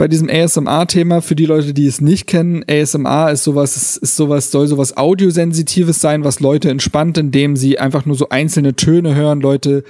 [0.00, 4.50] bei diesem ASMR-Thema, für die Leute, die es nicht kennen, ASMR ist sowas, ist sowas,
[4.50, 9.42] soll sowas Audiosensitives sein, was Leute entspannt, indem sie einfach nur so einzelne Töne hören,
[9.42, 9.84] Leute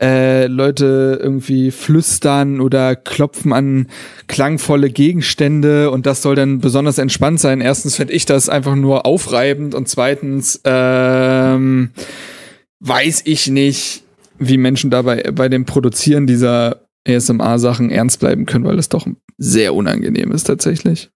[0.00, 3.88] äh, Leute irgendwie flüstern oder klopfen an
[4.28, 7.60] klangvolle Gegenstände und das soll dann besonders entspannt sein.
[7.60, 11.90] Erstens finde ich das einfach nur aufreibend und zweitens ähm,
[12.78, 14.04] weiß ich nicht,
[14.38, 19.06] wie Menschen dabei bei dem Produzieren dieser ASMR-Sachen ernst bleiben können, weil es doch
[19.36, 21.10] sehr unangenehm ist tatsächlich.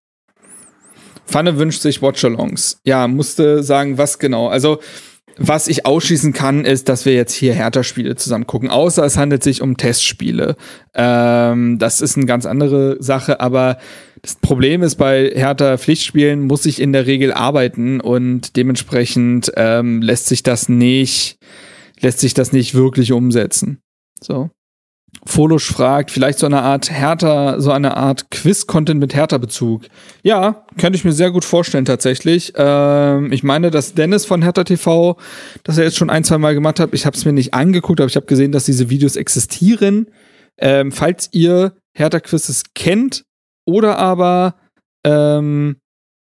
[1.26, 2.80] Pfanne wünscht sich Watchalongs.
[2.84, 4.48] Ja, musste sagen, was genau.
[4.48, 4.80] Also
[5.38, 9.42] was ich ausschließen kann, ist, dass wir jetzt hier Hertha-Spiele zusammen gucken, außer es handelt
[9.42, 10.56] sich um Testspiele.
[10.94, 13.78] Ähm, das ist eine ganz andere Sache, aber
[14.20, 20.26] das Problem ist, bei Hertha-Pflichtspielen muss ich in der Regel arbeiten und dementsprechend ähm, lässt
[20.26, 21.38] sich das nicht,
[22.00, 23.80] lässt sich das nicht wirklich umsetzen.
[24.20, 24.50] So.
[25.24, 29.82] Folosch fragt, vielleicht so eine Art Hertha, so eine Art Quiz-Content mit Hertha-Bezug.
[30.22, 32.54] Ja, könnte ich mir sehr gut vorstellen tatsächlich.
[32.56, 35.18] Ähm, ich meine, dass Dennis von Hertha TV,
[35.64, 38.00] das er jetzt schon ein, zwei Mal gemacht hat, ich habe es mir nicht angeguckt,
[38.00, 40.06] aber ich habe gesehen, dass diese Videos existieren.
[40.58, 43.24] Ähm, falls ihr Hertha-Quizzes kennt
[43.66, 44.56] oder aber
[45.04, 45.76] ähm,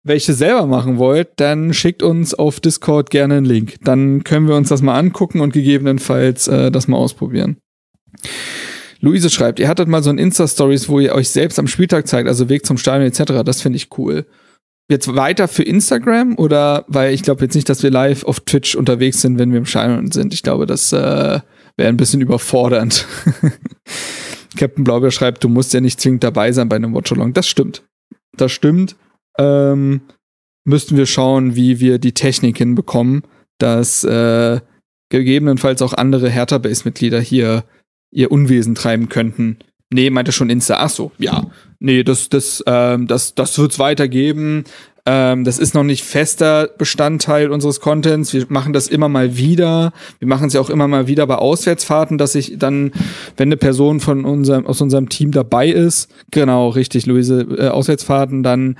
[0.04, 3.76] welche selber machen wollt, dann schickt uns auf Discord gerne einen Link.
[3.82, 7.56] Dann können wir uns das mal angucken und gegebenenfalls äh, das mal ausprobieren.
[9.00, 12.28] Luise schreibt, ihr hattet mal so ein Insta-Stories, wo ihr euch selbst am Spieltag zeigt,
[12.28, 13.44] also Weg zum Stadion etc.
[13.44, 14.26] Das finde ich cool.
[14.88, 18.76] Jetzt weiter für Instagram oder weil ich glaube jetzt nicht, dass wir live auf Twitch
[18.76, 20.32] unterwegs sind, wenn wir im Stadion sind.
[20.32, 21.40] Ich glaube, das äh,
[21.76, 23.06] wäre ein bisschen überfordernd.
[24.56, 27.32] Captain Blaubeer schreibt, du musst ja nicht zwingend dabei sein bei einem Watchalong.
[27.32, 27.82] Das stimmt.
[28.36, 28.96] Das stimmt.
[29.38, 30.02] Ähm,
[30.64, 33.22] müssten wir schauen, wie wir die Technik hinbekommen,
[33.58, 34.60] dass äh,
[35.10, 37.64] gegebenenfalls auch andere Hertha-Base-Mitglieder hier
[38.10, 39.58] ihr Unwesen treiben könnten.
[39.92, 40.78] Nee, meinte schon Insta.
[40.78, 41.46] Ach so, ja.
[41.78, 44.64] Nee, das, das, ähm, das, das wird's weitergeben.
[45.08, 48.32] Ähm, das ist noch nicht fester Bestandteil unseres Contents.
[48.32, 49.92] Wir machen das immer mal wieder.
[50.18, 52.90] Wir machen es ja auch immer mal wieder bei Auswärtsfahrten, dass ich dann,
[53.36, 58.42] wenn eine Person von unserem, aus unserem Team dabei ist, genau, richtig, Luise, äh, Auswärtsfahrten,
[58.42, 58.76] dann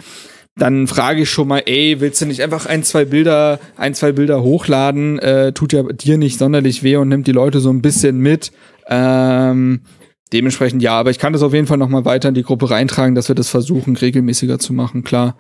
[0.58, 4.12] dann frage ich schon mal, ey, willst du nicht einfach ein, zwei Bilder, ein, zwei
[4.12, 5.18] Bilder hochladen?
[5.18, 8.52] Äh, tut ja dir nicht sonderlich weh und nimmt die Leute so ein bisschen mit.
[8.88, 9.82] Ähm,
[10.32, 12.70] dementsprechend ja, aber ich kann das auf jeden Fall noch mal weiter in die Gruppe
[12.70, 15.36] reintragen, dass wir das versuchen, regelmäßiger zu machen, klar.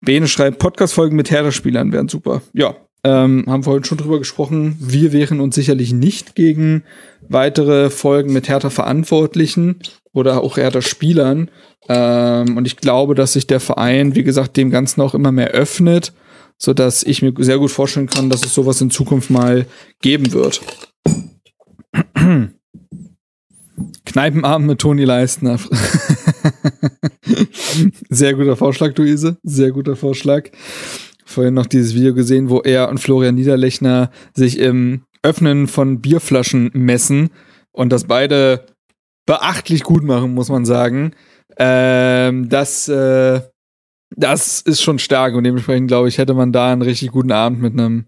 [0.00, 2.40] Bene schreibt, Podcast-Folgen mit Herder-Spielern wären super.
[2.54, 4.76] Ja, ähm, haben wir heute schon drüber gesprochen.
[4.80, 6.84] Wir wären uns sicherlich nicht gegen
[7.28, 9.76] weitere Folgen mit Hertha-Verantwortlichen
[10.14, 11.50] oder auch Hertha-Spielern.
[11.88, 15.50] Ähm, und ich glaube, dass sich der Verein, wie gesagt, dem Ganzen auch immer mehr
[15.50, 16.14] öffnet,
[16.56, 19.66] so dass ich mir sehr gut vorstellen kann, dass es sowas in Zukunft mal
[20.00, 20.62] geben wird.
[24.06, 25.58] Kneipenabend mit Toni Leistner.
[28.08, 29.38] Sehr guter Vorschlag, Luise.
[29.42, 30.50] Sehr guter Vorschlag.
[31.24, 36.70] Vorhin noch dieses Video gesehen, wo er und Florian Niederlechner sich im Öffnen von Bierflaschen
[36.74, 37.30] messen
[37.72, 38.66] und das beide
[39.26, 41.14] beachtlich gut machen, muss man sagen.
[41.58, 43.40] Ähm, das, äh,
[44.16, 47.60] Das ist schon stark und dementsprechend, glaube ich, hätte man da einen richtig guten Abend
[47.60, 48.06] mit einem.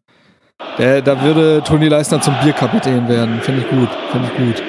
[0.78, 3.40] Der, da würde Toni Leisner zum Bierkapitän werden.
[3.40, 3.88] Finde ich gut.
[4.12, 4.62] Finde ich gut.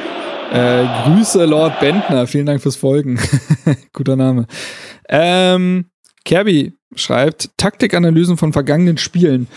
[0.51, 2.25] Äh, Grüße Lord Bentner.
[2.27, 3.19] Vielen Dank fürs Folgen.
[3.93, 4.47] Guter Name.
[5.09, 5.85] Ähm,
[6.25, 9.47] Kirby schreibt Taktikanalysen von vergangenen Spielen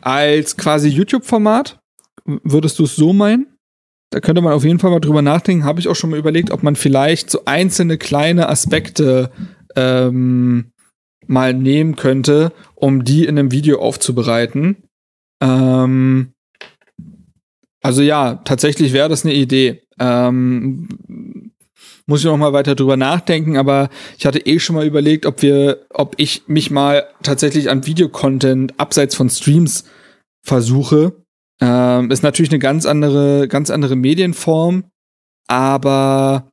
[0.00, 1.78] als quasi YouTube-Format.
[2.24, 3.55] Würdest du es so meinen?
[4.10, 5.64] Da könnte man auf jeden Fall mal drüber nachdenken.
[5.64, 9.30] Habe ich auch schon mal überlegt, ob man vielleicht so einzelne kleine Aspekte
[9.74, 10.72] ähm,
[11.26, 14.76] mal nehmen könnte, um die in einem Video aufzubereiten.
[15.42, 16.32] Ähm,
[17.82, 19.82] also ja, tatsächlich wäre das eine Idee.
[19.98, 20.88] Ähm,
[22.06, 25.42] muss ich noch mal weiter drüber nachdenken, aber ich hatte eh schon mal überlegt, ob
[25.42, 29.84] wir, ob ich mich mal tatsächlich an Videocontent abseits von Streams
[30.42, 31.25] versuche.
[31.60, 34.84] Ähm, ist natürlich eine ganz andere, ganz andere Medienform,
[35.46, 36.50] aber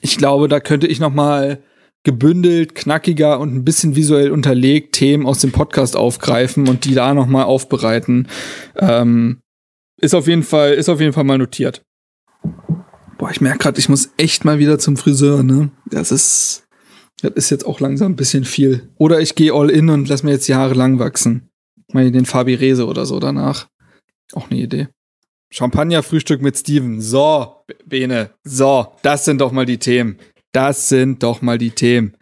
[0.00, 1.62] ich glaube, da könnte ich noch mal
[2.04, 7.14] gebündelt, knackiger und ein bisschen visuell unterlegt Themen aus dem Podcast aufgreifen und die da
[7.14, 8.28] noch mal aufbereiten.
[8.76, 9.40] Ähm,
[9.98, 11.82] ist auf jeden Fall, ist auf jeden Fall mal notiert.
[13.18, 15.70] Boah, ich merke gerade, ich muss echt mal wieder zum Friseur, ne?
[15.86, 16.64] Das ist,
[17.22, 18.90] das ist jetzt auch langsam ein bisschen viel.
[18.98, 21.50] Oder ich gehe all in und lass mir jetzt die Haare lang wachsen.
[21.92, 23.68] Mal den Fabi Rese oder so danach.
[24.32, 24.88] Auch eine Idee.
[25.50, 27.00] Champagner-Frühstück mit Steven.
[27.00, 28.30] So, Bene.
[28.44, 30.18] So, das sind doch mal die Themen.
[30.52, 32.16] Das sind doch mal die Themen.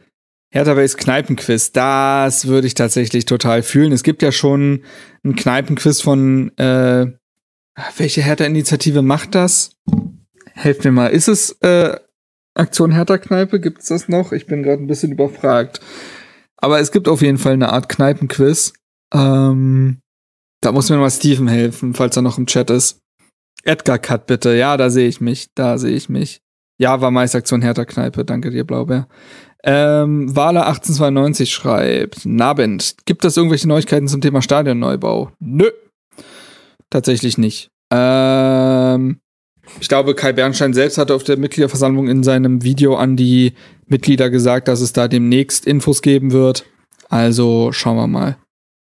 [0.53, 3.93] Hertha Base Kneipenquiz, das würde ich tatsächlich total fühlen.
[3.93, 4.83] Es gibt ja schon
[5.25, 7.07] ein Kneipenquiz von, äh,
[7.97, 9.77] welche Hertha-Initiative macht das?
[10.53, 11.07] Helft mir mal.
[11.07, 11.97] Ist es äh,
[12.55, 13.61] Aktion Hertha-Kneipe?
[13.61, 14.33] Gibt es das noch?
[14.33, 15.81] Ich bin gerade ein bisschen überfragt.
[16.57, 18.73] Aber es gibt auf jeden Fall eine Art Kneipenquiz.
[19.15, 20.01] Ähm,
[20.61, 22.99] da muss mir mal Steven helfen, falls er noch im Chat ist.
[23.65, 24.55] Edgar Cut bitte.
[24.55, 25.49] Ja, da sehe ich mich.
[25.55, 26.41] Da sehe ich mich.
[26.79, 28.25] Ja, war Meistaktion Hertha Kneipe.
[28.25, 29.07] Danke dir, Blaubeer.
[29.63, 35.33] Ähm, Wala 1892 schreibt, Nabend, gibt es irgendwelche Neuigkeiten zum Thema Stadionneubau?
[35.39, 35.71] Nö.
[36.89, 37.69] Tatsächlich nicht.
[37.91, 39.21] Ähm,
[39.79, 43.53] ich glaube, Kai Bernstein selbst hatte auf der Mitgliederversammlung in seinem Video an die
[43.87, 46.65] Mitglieder gesagt, dass es da demnächst Infos geben wird.
[47.11, 48.37] Also schauen wir mal.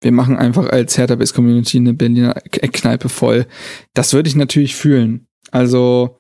[0.03, 3.47] Wir machen einfach als Hertha Base Community eine Berliner Kneipe voll.
[3.95, 5.27] Das würde ich natürlich fühlen.
[5.51, 6.19] Also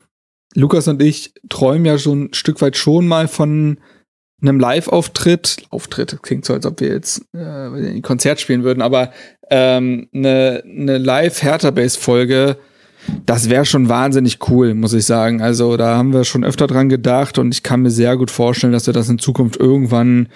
[0.54, 3.78] Lukas und ich träumen ja schon ein Stück weit schon mal von
[4.40, 5.64] einem Live-Auftritt.
[5.70, 9.12] Auftritt klingt so, als ob wir jetzt äh, ein Konzert spielen würden, aber
[9.50, 12.56] ähm, eine, eine Live-Hertha-Base-Folge,
[13.26, 15.42] das wäre schon wahnsinnig cool, muss ich sagen.
[15.42, 18.72] Also da haben wir schon öfter dran gedacht und ich kann mir sehr gut vorstellen,
[18.72, 20.28] dass wir das in Zukunft irgendwann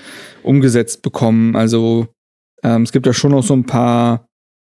[0.42, 1.54] umgesetzt bekommen.
[1.54, 2.08] Also
[2.66, 4.26] ähm, es gibt ja schon noch so ein paar,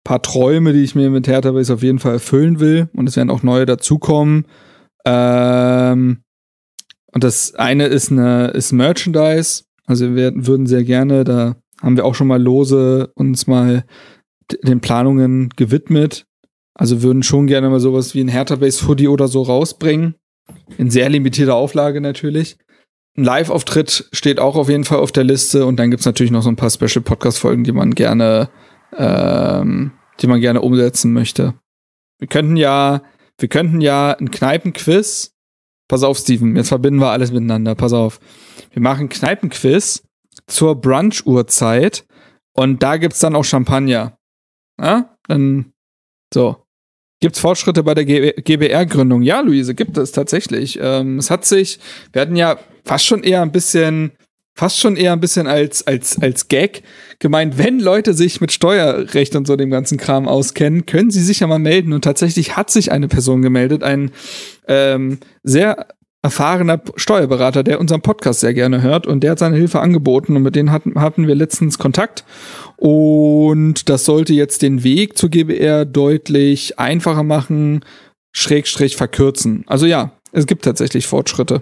[0.04, 3.18] paar Träume, die ich mir mit Hertha Base auf jeden Fall erfüllen will und es
[3.18, 4.46] werden auch neue dazukommen.
[5.06, 6.20] Ähm,
[7.12, 9.64] und das eine ist eine ist Merchandise.
[9.88, 13.86] Also wir würden sehr gerne, da haben wir auch schon mal lose uns mal
[14.64, 16.28] den Planungen gewidmet.
[16.76, 20.14] Also würden schon gerne mal sowas wie ein Hertha Base Hoodie oder so rausbringen.
[20.78, 22.58] In sehr limitierter Auflage natürlich.
[23.20, 26.42] Ein Live-Auftritt steht auch auf jeden Fall auf der Liste und dann gibt's natürlich noch
[26.42, 28.50] so ein paar Special Podcast-Folgen, die man gerne,
[28.98, 29.92] ähm,
[30.22, 31.54] die man gerne umsetzen möchte.
[32.18, 33.02] Wir könnten ja,
[33.38, 35.34] wir könnten ja ein Kneipenquiz
[35.90, 37.74] Pass auf, Steven, jetzt verbinden wir alles miteinander.
[37.74, 38.20] Pass auf.
[38.72, 40.04] Wir machen Kneipenquiz
[40.46, 42.06] zur Brunch-Uhrzeit
[42.54, 44.18] und da gibt's dann auch Champagner.
[44.80, 45.18] Ja?
[45.28, 45.74] Dann
[46.32, 46.64] so.
[47.22, 49.22] Gibt's Fortschritte bei der GBR-Gründung?
[49.22, 50.80] Ja, Luise, gibt es tatsächlich.
[50.82, 51.80] Ähm, es hat sich,
[52.14, 54.12] wir hatten ja fast schon eher ein bisschen
[54.60, 56.84] fast schon eher ein bisschen als, als, als Gag
[57.20, 61.40] gemeint, wenn Leute sich mit Steuerrecht und so dem ganzen Kram auskennen, können sie sich
[61.40, 61.94] ja mal melden.
[61.94, 64.12] Und tatsächlich hat sich eine Person gemeldet, ein
[64.68, 65.88] ähm, sehr
[66.22, 70.44] erfahrener Steuerberater, der unseren Podcast sehr gerne hört und der hat seine Hilfe angeboten und
[70.44, 72.26] mit denen hatten, hatten wir letztens Kontakt
[72.76, 77.86] und das sollte jetzt den Weg zur GBR deutlich einfacher machen,
[78.34, 79.64] Schrägstrich verkürzen.
[79.68, 81.62] Also ja, es gibt tatsächlich Fortschritte.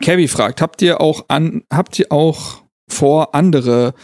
[0.00, 3.94] Kevin fragt, habt ihr auch an, habt ihr auch vor, andere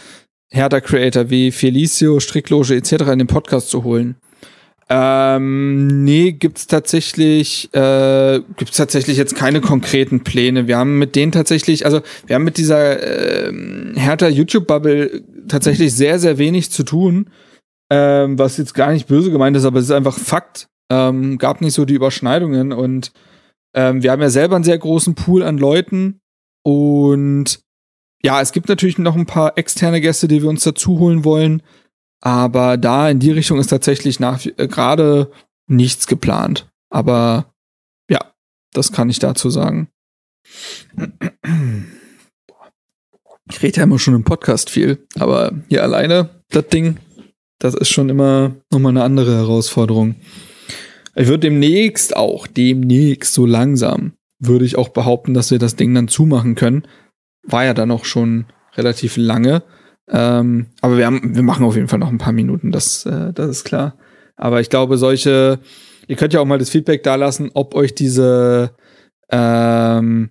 [0.50, 2.92] Hertha-Creator wie Felicio, Strickloge etc.
[3.12, 4.16] in den Podcast zu holen?
[4.90, 10.66] Ähm, nee, gibt's tatsächlich, äh, gibt's tatsächlich jetzt keine konkreten Pläne.
[10.66, 13.52] Wir haben mit denen tatsächlich, also wir haben mit dieser äh,
[13.94, 17.30] Hertha YouTube-Bubble tatsächlich sehr, sehr wenig zu tun.
[17.90, 20.68] Ähm, was jetzt gar nicht böse gemeint ist, aber es ist einfach Fakt.
[20.90, 23.12] Ähm, gab nicht so die Überschneidungen und
[23.74, 26.20] ähm, wir haben ja selber einen sehr großen Pool an Leuten
[26.62, 27.60] und
[28.22, 31.62] ja, es gibt natürlich noch ein paar externe Gäste, die wir uns dazu holen wollen,
[32.24, 35.30] aber da in die Richtung ist tatsächlich nach äh, gerade
[35.68, 36.66] nichts geplant.
[36.90, 37.52] Aber
[38.10, 38.32] ja,
[38.72, 39.88] das kann ich dazu sagen.
[43.50, 46.96] Ich rede ja immer schon im Podcast viel, aber hier alleine, das Ding,
[47.58, 50.14] das ist schon immer nochmal eine andere Herausforderung.
[51.14, 55.94] Ich würde demnächst auch, demnächst so langsam, würde ich auch behaupten, dass wir das Ding
[55.94, 56.86] dann zumachen können.
[57.42, 58.46] War ja dann auch schon
[58.76, 59.62] relativ lange.
[60.10, 63.32] Ähm, aber wir, haben, wir machen auf jeden Fall noch ein paar Minuten, das, äh,
[63.32, 63.96] das ist klar.
[64.36, 65.60] Aber ich glaube, solche,
[66.06, 68.74] ihr könnt ja auch mal das Feedback da lassen, ob euch diese,
[69.30, 70.30] ähm,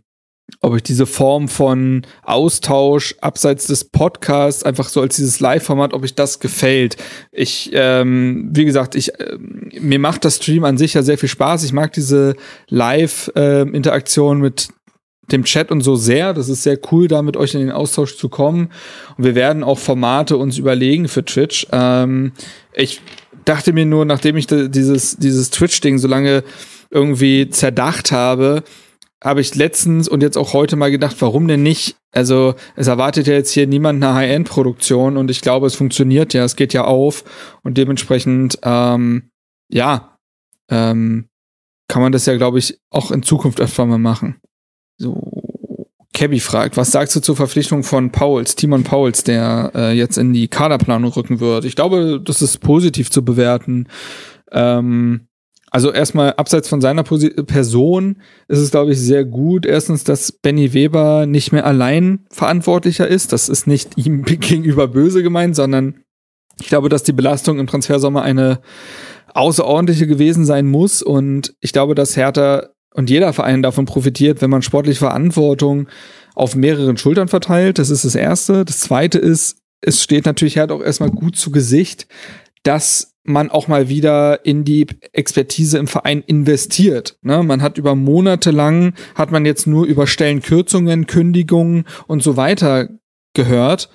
[0.62, 6.04] ob euch diese Form von Austausch abseits des Podcasts, einfach so als dieses Live-Format, ob
[6.04, 6.98] euch das gefällt.
[7.32, 9.38] Ich, ähm, wie gesagt, ich, äh,
[9.80, 11.64] mir macht das Stream an sich ja sehr viel Spaß.
[11.64, 12.36] Ich mag diese
[12.70, 14.68] Live-Interaktion äh, mit
[15.32, 16.34] dem Chat und so sehr.
[16.34, 18.70] Das ist sehr cool, da mit euch in den Austausch zu kommen.
[19.18, 21.68] Und wir werden auch Formate uns überlegen für Twitch.
[21.72, 22.34] Ähm,
[22.74, 23.02] ich
[23.46, 26.44] dachte mir nur, nachdem ich dieses, dieses Twitch-Ding so lange
[26.90, 28.64] irgendwie zerdacht habe,
[29.24, 31.96] habe ich letztens und jetzt auch heute mal gedacht, warum denn nicht?
[32.12, 36.44] Also es erwartet ja jetzt hier niemand eine High-End-Produktion und ich glaube, es funktioniert ja,
[36.44, 37.24] es geht ja auf
[37.64, 39.30] und dementsprechend, ähm,
[39.70, 40.18] ja,
[40.70, 41.30] ähm,
[41.88, 44.42] kann man das ja, glaube ich, auch in Zukunft öfter mal machen.
[44.98, 45.34] So,
[46.14, 50.32] Cabby fragt, was sagst du zur Verpflichtung von Pauls, Timon Pauls, der äh, jetzt in
[50.32, 51.66] die Kaderplanung rücken wird?
[51.66, 53.88] Ich glaube, das ist positiv zu bewerten.
[54.52, 55.28] Ähm,
[55.72, 59.66] also erstmal abseits von seiner Posi Person ist es, glaube ich, sehr gut.
[59.66, 63.34] Erstens, dass Benny Weber nicht mehr allein verantwortlicher ist.
[63.34, 66.04] Das ist nicht ihm gegenüber böse gemeint, sondern
[66.62, 68.62] ich glaube, dass die Belastung im Transfersommer eine
[69.34, 71.02] außerordentliche gewesen sein muss.
[71.02, 75.88] Und ich glaube, dass Hertha und jeder Verein davon profitiert, wenn man sportliche Verantwortung
[76.36, 77.80] auf mehreren Schultern verteilt.
[77.80, 78.66] Das ist das Erste.
[78.66, 82.08] Das Zweite ist, es steht natürlich Hertha auch erstmal gut zu Gesicht,
[82.64, 87.18] dass man auch mal wieder in die Expertise im Verein investiert.
[87.22, 87.42] Ne?
[87.44, 92.90] Man hat über Monate lang, hat man jetzt nur über Stellenkürzungen, Kündigungen und so weiter
[93.34, 93.90] gehört.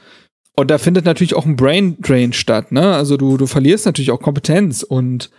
[0.57, 2.73] Und da findet natürlich auch ein Brain Drain statt.
[2.73, 2.95] Ne?
[2.95, 5.31] Also du, du verlierst natürlich auch Kompetenz und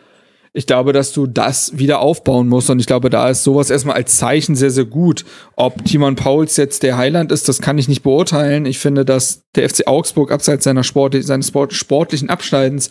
[0.53, 2.69] ich glaube, dass du das wieder aufbauen musst.
[2.69, 5.25] Und ich glaube, da ist sowas erstmal als Zeichen sehr, sehr gut.
[5.55, 8.65] Ob Timon Pauls jetzt der Heiland ist, das kann ich nicht beurteilen.
[8.65, 12.89] Ich finde, dass der FC Augsburg abseits seiner Sport, seines sportlichen Abschneidens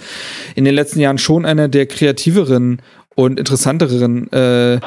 [0.55, 2.81] in den letzten Jahren schon einer der kreativeren
[3.17, 4.81] und interessanteren äh, ähm,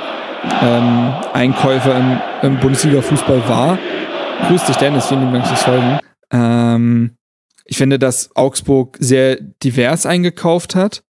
[1.34, 3.78] Einkäufer im, im Bundesliga-Fußball war.
[4.48, 6.00] Grüß dich, Dennis, vielen Dank fürs Folgen.
[6.32, 7.18] Ähm,
[7.66, 11.04] ich finde, dass Augsburg sehr divers eingekauft hat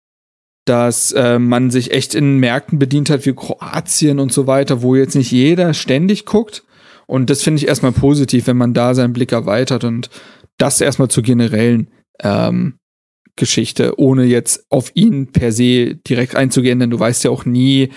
[0.71, 4.95] dass äh, man sich echt in Märkten bedient hat wie Kroatien und so weiter, wo
[4.95, 6.63] jetzt nicht jeder ständig guckt.
[7.09, 10.11] Und das finde ich erstmal positiv, wenn man da seinen Blick erweitert und
[10.59, 11.91] das erstmal zur generellen
[12.21, 12.75] ähm,
[13.35, 17.89] Geschichte, ohne jetzt auf ihn per se direkt einzugehen, denn du weißt ja auch nie,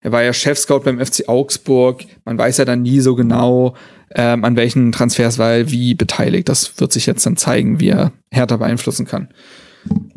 [0.00, 3.76] er war ja Chefscout beim FC Augsburg, man weiß ja dann nie so genau,
[4.16, 6.48] ähm, an welchen Transfers war er wie beteiligt.
[6.48, 9.28] Das wird sich jetzt dann zeigen, wie er härter beeinflussen kann.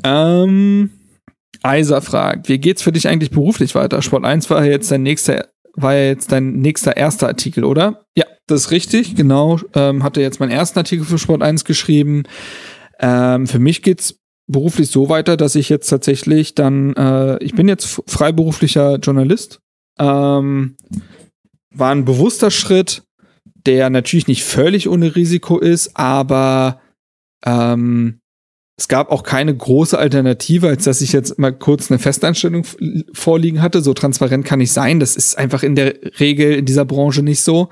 [0.04, 0.90] Ähm,
[1.64, 4.02] Eiser fragt, wie geht's für dich eigentlich beruflich weiter?
[4.02, 8.04] Sport 1 war jetzt dein nächster, war ja jetzt dein nächster erster Artikel, oder?
[8.16, 9.60] Ja, das ist richtig, genau.
[9.74, 12.24] Ähm, hatte jetzt meinen ersten Artikel für Sport 1 geschrieben.
[13.00, 17.68] Ähm, für mich geht's beruflich so weiter, dass ich jetzt tatsächlich dann, äh, ich bin
[17.68, 19.60] jetzt freiberuflicher Journalist.
[20.00, 20.76] Ähm,
[21.72, 23.04] war ein bewusster Schritt,
[23.66, 26.82] der natürlich nicht völlig ohne Risiko ist, aber
[27.46, 28.20] ähm,
[28.80, 32.64] es gab auch keine große Alternative, als dass ich jetzt mal kurz eine Festanstellung
[33.12, 33.82] vorliegen hatte.
[33.82, 35.02] So transparent kann ich sein.
[35.02, 37.68] Das ist einfach in der Regel in dieser Branche nicht so.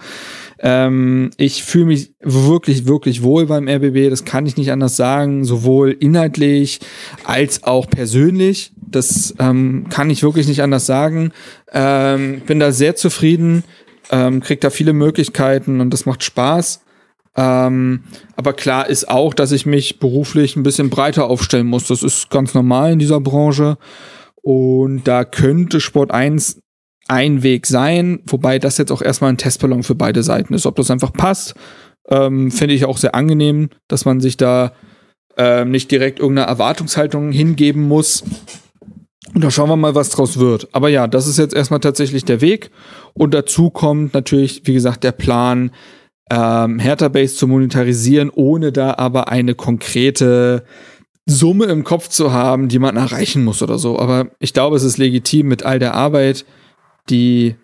[0.59, 4.09] Ähm, ich fühle mich wirklich, wirklich wohl beim RBB.
[4.09, 5.45] Das kann ich nicht anders sagen.
[5.45, 6.81] Sowohl inhaltlich
[7.23, 8.73] als auch persönlich.
[8.75, 11.31] Das ähm, kann ich wirklich nicht anders sagen.
[11.71, 13.63] Ähm, bin da sehr zufrieden.
[14.11, 16.81] Ähm, krieg da viele Möglichkeiten und das macht Spaß.
[17.37, 18.03] Ähm,
[18.35, 21.87] aber klar ist auch, dass ich mich beruflich ein bisschen breiter aufstellen muss.
[21.87, 23.77] Das ist ganz normal in dieser Branche.
[24.41, 26.59] Und da könnte Sport 1
[27.07, 30.65] ein Weg sein, wobei das jetzt auch erstmal ein Testballon für beide Seiten ist.
[30.65, 31.53] Ob das einfach passt,
[32.09, 34.73] ähm, finde ich auch sehr angenehm, dass man sich da
[35.37, 38.23] ähm, nicht direkt irgendeine Erwartungshaltung hingeben muss.
[39.33, 40.69] Und da schauen wir mal, was draus wird.
[40.71, 42.71] Aber ja, das ist jetzt erstmal tatsächlich der Weg.
[43.13, 45.71] Und dazu kommt natürlich, wie gesagt, der Plan,
[46.29, 50.63] ähm, Hertha Base zu monetarisieren, ohne da aber eine konkrete
[51.25, 53.99] Summe im Kopf zu haben, die man erreichen muss oder so.
[53.99, 56.45] Aber ich glaube, es ist legitim mit all der Arbeit,
[57.09, 57.55] die,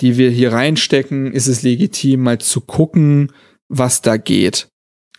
[0.00, 3.32] die wir hier reinstecken, ist es legitim, mal zu gucken,
[3.68, 4.68] was da geht.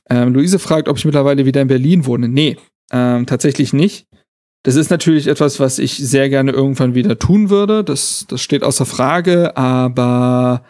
[0.10, 2.28] Ähm, Luise fragt, ob ich mittlerweile wieder in Berlin wohne.
[2.28, 2.58] Nee,
[2.92, 4.06] ähm, tatsächlich nicht.
[4.64, 7.84] Das ist natürlich etwas, was ich sehr gerne irgendwann wieder tun würde.
[7.84, 10.64] Das, das steht außer Frage, aber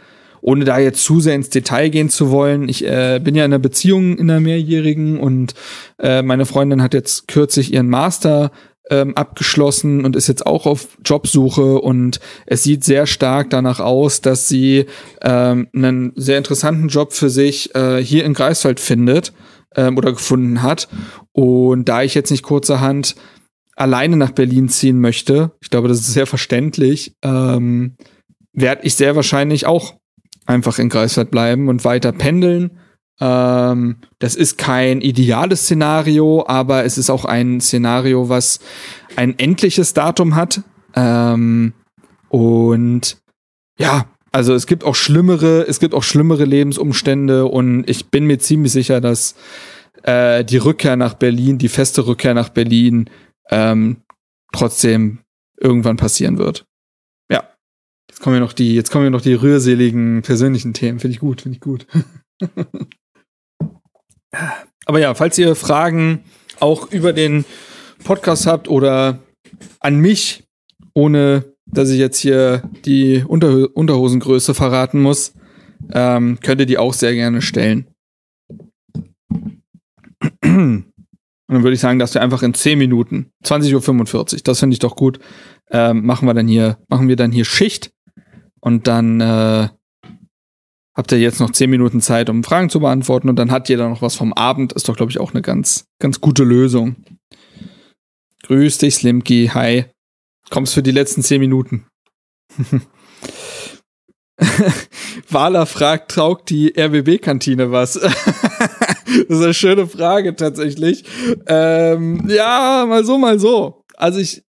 [0.48, 3.52] ohne da jetzt zu sehr ins Detail gehen zu wollen, ich äh, bin ja in
[3.52, 5.54] einer Beziehung in einer mehrjährigen und
[6.00, 8.52] äh, meine Freundin hat jetzt kürzlich ihren Master
[8.90, 14.22] ähm, abgeschlossen und ist jetzt auch auf Jobsuche und es sieht sehr stark danach aus,
[14.22, 14.86] dass sie
[15.22, 19.34] ähm, einen sehr interessanten Job für sich äh, hier in Greifswald findet
[19.76, 20.88] ähm, oder gefunden hat.
[21.34, 23.18] Und da ich jetzt nicht kurzerhand
[23.76, 27.98] alleine nach Berlin ziehen möchte, ich glaube, das ist sehr verständlich, ähm,
[28.54, 29.98] werde ich sehr wahrscheinlich auch
[30.48, 32.80] einfach in Greifswald bleiben und weiter pendeln.
[33.20, 38.60] Ähm, das ist kein ideales Szenario, aber es ist auch ein Szenario, was
[39.16, 40.62] ein endliches Datum hat.
[40.96, 41.74] Ähm,
[42.30, 43.18] und
[43.80, 48.40] ja, also es gibt auch schlimmere, es gibt auch schlimmere Lebensumstände und ich bin mir
[48.40, 49.36] ziemlich sicher, dass
[50.04, 53.10] äh, die Rückkehr nach Berlin, die feste Rückkehr nach Berlin,
[53.50, 53.98] ähm,
[54.54, 55.20] trotzdem
[55.60, 56.66] irgendwann passieren wird.
[58.18, 60.98] Jetzt kommen ja noch die, jetzt kommen ja noch die rührseligen persönlichen Themen.
[60.98, 61.86] Finde ich gut, finde ich gut.
[64.88, 66.24] Aber ja, falls ihr Fragen
[66.60, 67.46] auch über den
[68.04, 69.20] Podcast habt oder
[69.82, 70.46] an mich,
[70.96, 75.36] ohne dass ich jetzt hier die Unter Unterhosengröße verraten muss,
[75.94, 77.86] ähm, könnt ihr die auch sehr gerne stellen.
[80.44, 80.86] Und
[81.48, 84.80] dann würde ich sagen, dass wir einfach in 10 Minuten, 20.45 Uhr, das finde ich
[84.80, 85.20] doch gut,
[85.70, 87.92] ähm, machen wir dann hier, machen wir dann hier Schicht
[88.60, 89.70] und dann äh,
[90.98, 93.88] habt ihr jetzt noch 10 Minuten Zeit, um Fragen zu beantworten und dann hat jeder
[93.88, 94.74] noch was vom Abend.
[94.74, 96.96] Ist doch, glaube ich, auch eine ganz, ganz gute Lösung.
[98.44, 99.52] Grüß dich, Slimky.
[99.54, 99.86] Hi.
[100.50, 101.86] Kommst für die letzten 10 Minuten.
[105.30, 107.94] Wala fragt, taugt die RBB-Kantine was?
[107.94, 108.14] das
[109.28, 111.04] ist eine schöne Frage tatsächlich.
[111.48, 113.84] Ähm, ja, mal so, mal so.
[113.98, 114.44] Also ich,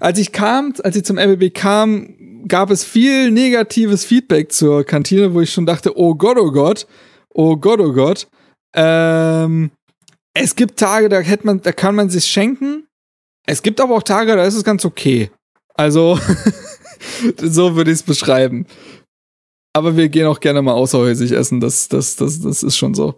[0.00, 2.16] als ich kam, als ich zum RBB kam,
[2.48, 6.86] gab es viel negatives Feedback zur Kantine, wo ich schon dachte, oh Gott, oh Gott,
[7.30, 8.26] oh Gott, oh Gott.
[8.74, 9.70] Ähm,
[10.34, 12.86] es gibt Tage, da hätte man, da kann man sich schenken.
[13.46, 15.30] Es gibt aber auch Tage, da ist es ganz okay.
[15.74, 16.18] Also,
[17.38, 18.66] so würde ich es beschreiben.
[19.74, 21.60] Aber wir gehen auch gerne mal außerhäusig essen.
[21.60, 23.14] Das, das, das, das ist schon so.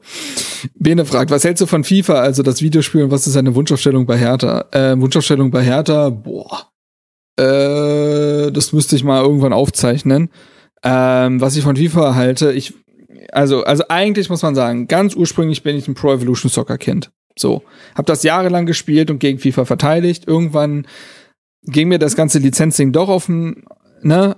[0.75, 4.07] Bene fragt, was hältst du von FIFA, also das Videospiel, und was ist deine Wunschaufstellung
[4.07, 4.65] bei Hertha?
[4.71, 6.74] Äh, Wunschaufstellung bei Hertha, boah.
[7.37, 10.31] Äh, das müsste ich mal irgendwann aufzeichnen.
[10.83, 12.75] Ähm, was ich von FIFA halte, ich,
[13.33, 17.11] also, also eigentlich muss man sagen, ganz ursprünglich bin ich ein Pro Evolution Soccer Kind.
[17.37, 17.63] So.
[17.95, 20.29] Hab das jahrelang gespielt und gegen FIFA verteidigt.
[20.29, 20.87] Irgendwann
[21.63, 23.65] ging mir das ganze Lizenzding doch auf den,
[24.03, 24.37] ne,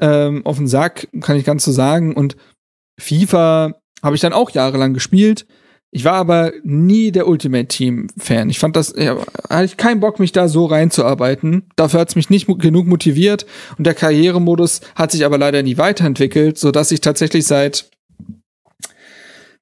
[0.00, 2.14] ähm, auf den Sack, kann ich ganz so sagen.
[2.14, 2.36] Und
[2.98, 5.46] FIFA habe ich dann auch jahrelang gespielt.
[5.92, 8.48] Ich war aber nie der Ultimate Team Fan.
[8.48, 9.16] Ich fand das, ja,
[9.48, 11.68] hatte ich keinen Bock, mich da so reinzuarbeiten.
[11.74, 13.44] Dafür hat es mich nicht genug motiviert
[13.76, 17.90] und der Karrieremodus hat sich aber leider nie weiterentwickelt, so dass ich tatsächlich seit,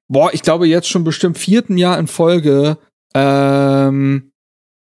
[0.07, 2.77] boah, ich glaube jetzt schon bestimmt vierten Jahr in Folge
[3.15, 4.31] ähm,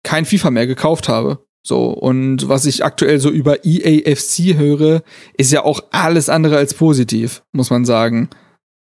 [0.03, 1.47] kein FIFA mehr gekauft habe.
[1.63, 5.03] So, und was ich aktuell so über EAFC höre,
[5.37, 8.31] ist ja auch alles andere als positiv, muss man sagen.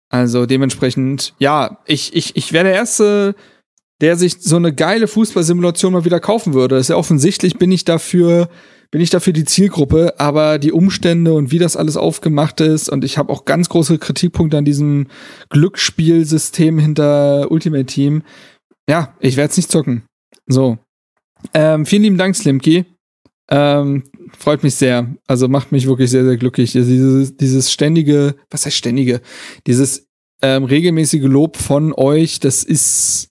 [0.09, 3.35] Also dementsprechend, ja, ich, ich, ich wäre der Erste,
[4.01, 6.77] der sich so eine geile Fußballsimulation mal wieder kaufen würde.
[6.77, 8.49] Ist ja offensichtlich, bin ich dafür,
[8.91, 13.03] bin ich dafür die Zielgruppe, aber die Umstände und wie das alles aufgemacht ist und
[13.03, 15.07] ich habe auch ganz große Kritikpunkte an diesem
[15.49, 18.23] Glücksspielsystem hinter Ultimate Team.
[18.89, 20.03] Ja, ich werde es nicht zocken.
[20.47, 20.77] So,
[21.53, 22.85] ähm, vielen lieben Dank, Slimky.
[23.49, 24.03] Ähm,
[24.37, 25.15] freut mich sehr.
[25.27, 26.75] Also macht mich wirklich sehr, sehr glücklich.
[26.75, 29.21] Also dieses, dieses ständige, was heißt ständige?
[29.67, 30.07] Dieses
[30.41, 33.29] ähm, regelmäßige Lob von euch, das ist,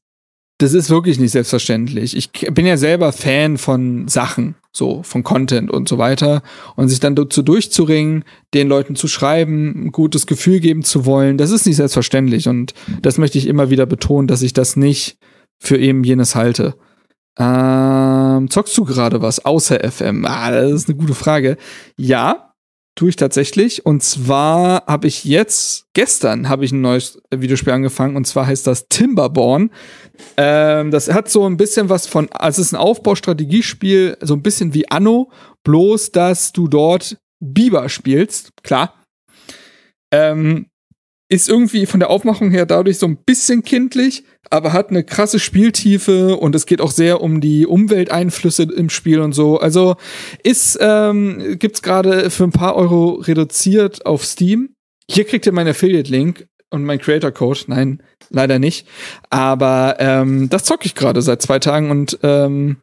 [0.59, 2.17] das ist wirklich nicht selbstverständlich.
[2.17, 6.43] Ich bin ja selber Fan von Sachen, so von Content und so weiter.
[6.77, 11.39] Und sich dann dazu durchzuringen, den Leuten zu schreiben, ein gutes Gefühl geben zu wollen,
[11.39, 12.49] das ist nicht selbstverständlich.
[12.49, 15.19] Und das möchte ich immer wieder betonen, dass ich das nicht
[15.59, 16.77] für eben jenes halte.
[17.39, 20.25] Ähm, zockst du gerade was außer FM?
[20.25, 21.57] Ah, das ist eine gute Frage.
[21.97, 22.55] Ja,
[22.95, 23.85] tue ich tatsächlich.
[23.85, 28.67] Und zwar habe ich jetzt, gestern habe ich ein neues Videospiel angefangen und zwar heißt
[28.67, 29.71] das Timberborn.
[30.37, 34.43] Ähm, das hat so ein bisschen was von, also es ist ein Aufbaustrategiespiel, so ein
[34.43, 35.31] bisschen wie Anno,
[35.65, 38.95] bloß dass du dort Biber spielst, klar.
[40.13, 40.67] Ähm,
[41.29, 45.39] ist irgendwie von der Aufmachung her dadurch so ein bisschen kindlich, aber hat eine krasse
[45.39, 49.59] Spieltiefe und es geht auch sehr um die Umwelteinflüsse im Spiel und so.
[49.59, 49.97] Also
[50.43, 54.75] ist ähm, gibt's gerade für ein paar Euro reduziert auf Steam.
[55.11, 57.61] Hier kriegt ihr meinen Affiliate-Link und mein Creator-Code.
[57.69, 58.87] Nein, leider nicht.
[59.31, 62.77] Aber ähm, das zocke ich gerade seit zwei Tagen und ähm,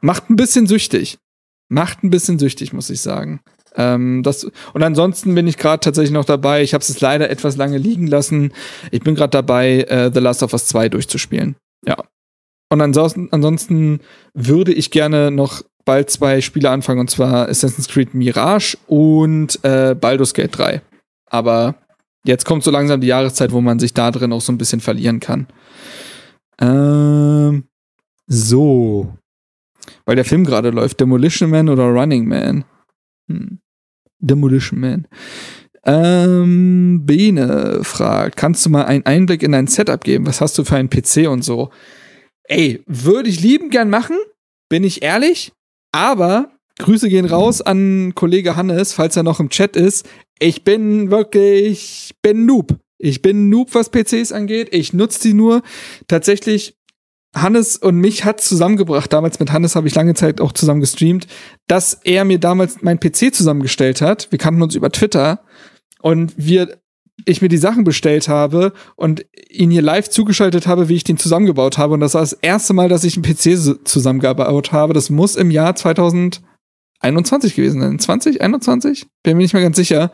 [0.00, 1.18] macht ein bisschen süchtig.
[1.68, 3.40] Macht ein bisschen süchtig, muss ich sagen.
[3.76, 6.62] Ähm, das, und ansonsten bin ich gerade tatsächlich noch dabei.
[6.62, 8.52] Ich habe es leider etwas lange liegen lassen.
[8.90, 11.56] Ich bin gerade dabei, äh, The Last of Us 2 durchzuspielen.
[11.86, 11.96] Ja.
[12.70, 14.00] Und ansonsten, ansonsten
[14.32, 19.94] würde ich gerne noch bald zwei Spiele anfangen, und zwar Assassin's Creed Mirage und äh,
[19.94, 20.82] Baldur's Gate 3.
[21.30, 21.74] Aber
[22.24, 24.80] jetzt kommt so langsam die Jahreszeit, wo man sich da drin auch so ein bisschen
[24.80, 25.46] verlieren kann.
[26.60, 27.64] Ähm,
[28.26, 29.14] so.
[30.06, 32.64] Weil der Film gerade läuft, Demolition Man oder Running Man?
[33.28, 33.58] Hm.
[34.26, 35.06] Demolition Man.
[35.86, 40.26] Ähm, Bene fragt, kannst du mal einen Einblick in dein Setup geben?
[40.26, 41.70] Was hast du für einen PC und so?
[42.44, 44.16] Ey, würde ich lieben gern machen,
[44.68, 45.52] bin ich ehrlich,
[45.92, 50.08] aber Grüße gehen raus an Kollege Hannes, falls er noch im Chat ist.
[50.38, 52.76] Ich bin wirklich, bin Noob.
[52.98, 54.68] Ich bin Noob, was PCs angeht.
[54.72, 55.62] Ich nutze die nur.
[56.08, 56.76] Tatsächlich,
[57.34, 59.12] Hannes und mich hat zusammengebracht.
[59.12, 61.26] Damals mit Hannes habe ich lange Zeit auch zusammen gestreamt,
[61.66, 64.30] dass er mir damals mein PC zusammengestellt hat.
[64.30, 65.40] Wir kannten uns über Twitter
[66.00, 66.78] und wir
[67.24, 71.16] ich mir die Sachen bestellt habe und ihn hier live zugeschaltet habe, wie ich den
[71.16, 71.94] zusammengebaut habe.
[71.94, 74.92] Und das war das erste Mal, dass ich einen PC zusammengebaut habe.
[74.94, 77.98] Das muss im Jahr 2021 gewesen sein.
[77.98, 79.06] 20, 21?
[79.22, 80.12] Bin mir nicht mehr ganz sicher.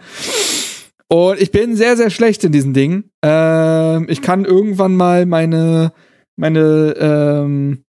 [1.08, 3.10] Und ich bin sehr, sehr schlecht in diesen Dingen.
[3.22, 5.92] Ähm, ich kann irgendwann mal meine,
[6.40, 7.84] meine, ähm,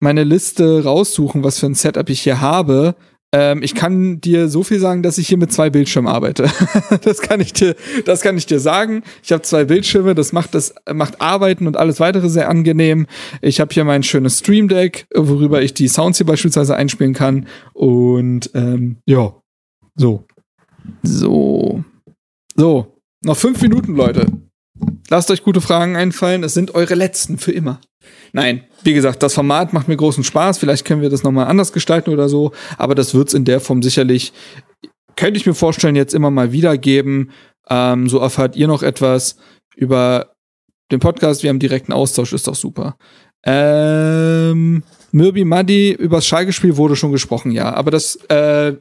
[0.00, 2.94] meine Liste raussuchen, was für ein Setup ich hier habe.
[3.34, 6.48] Ähm, ich kann dir so viel sagen, dass ich hier mit zwei Bildschirmen arbeite.
[7.02, 7.74] das kann ich dir,
[8.06, 9.02] das kann ich dir sagen.
[9.22, 13.06] Ich habe zwei Bildschirme, das macht das macht Arbeiten und alles weitere sehr angenehm.
[13.42, 17.48] Ich habe hier mein schönes Stream Deck, worüber ich die Sounds hier beispielsweise einspielen kann.
[17.74, 19.34] Und ähm, ja,
[19.96, 20.24] so,
[21.02, 21.84] so,
[22.56, 22.94] so.
[23.24, 24.26] Noch fünf Minuten, Leute.
[25.10, 26.44] Lasst euch gute Fragen einfallen.
[26.44, 27.80] Es sind eure letzten für immer.
[28.32, 30.58] Nein, wie gesagt, das Format macht mir großen Spaß.
[30.58, 32.52] Vielleicht können wir das nochmal anders gestalten oder so.
[32.76, 34.32] Aber das wird es in der Form sicherlich,
[35.16, 37.30] könnte ich mir vorstellen, jetzt immer mal wieder geben.
[37.70, 39.36] Ähm, so erfahrt ihr noch etwas
[39.74, 40.34] über
[40.92, 41.42] den Podcast.
[41.42, 42.96] Wir haben direkten Austausch, ist doch super.
[43.44, 47.72] Ähm, Mirbi Muddy übers Schalke-Spiel wurde schon gesprochen, ja.
[47.72, 48.74] Aber das, äh,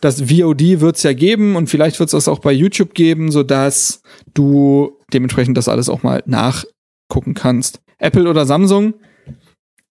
[0.00, 3.30] das VOD wird es ja geben und vielleicht wird es das auch bei YouTube geben,
[3.30, 4.02] sodass
[4.34, 7.80] du dementsprechend das alles auch mal nachgucken kannst.
[7.98, 8.94] Apple oder Samsung.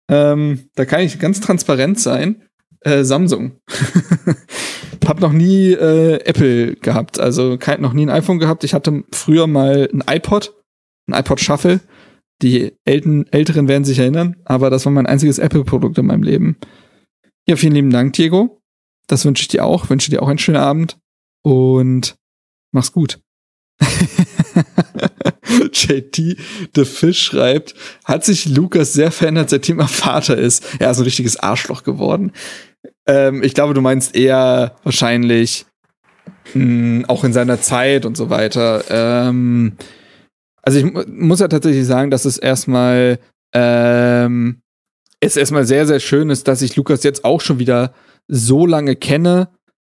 [0.09, 2.43] Ähm, da kann ich ganz transparent sein.
[2.81, 3.59] Äh, Samsung.
[5.07, 8.63] hab noch nie äh, Apple gehabt, also kein, noch nie ein iPhone gehabt.
[8.63, 10.53] Ich hatte früher mal ein iPod,
[11.09, 11.79] ein iPod Shuffle.
[12.41, 16.57] Die Elten, Älteren werden sich erinnern, aber das war mein einziges Apple-Produkt in meinem Leben.
[17.47, 18.56] Ja, vielen lieben Dank, Diego.
[19.07, 19.89] Das wünsche ich dir auch.
[19.89, 20.97] Wünsche dir auch einen schönen Abend
[21.43, 22.15] und
[22.71, 23.19] mach's gut.
[25.71, 26.37] JT
[26.75, 30.65] The Fish schreibt, hat sich Lukas sehr verändert, seitdem er Vater ist.
[30.79, 32.31] Er ist ein richtiges Arschloch geworden.
[33.05, 35.65] Ähm, ich glaube, du meinst eher wahrscheinlich
[36.53, 38.83] mh, hm, auch in seiner Zeit und so weiter.
[38.89, 39.77] Ähm,
[40.61, 43.19] also ich muss ja tatsächlich sagen, dass es erstmal
[43.53, 44.61] ähm,
[45.19, 47.93] es erstmal sehr, sehr schön ist, dass ich Lukas jetzt auch schon wieder
[48.27, 49.49] so lange kenne.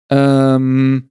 [0.10, 1.10] Ähm,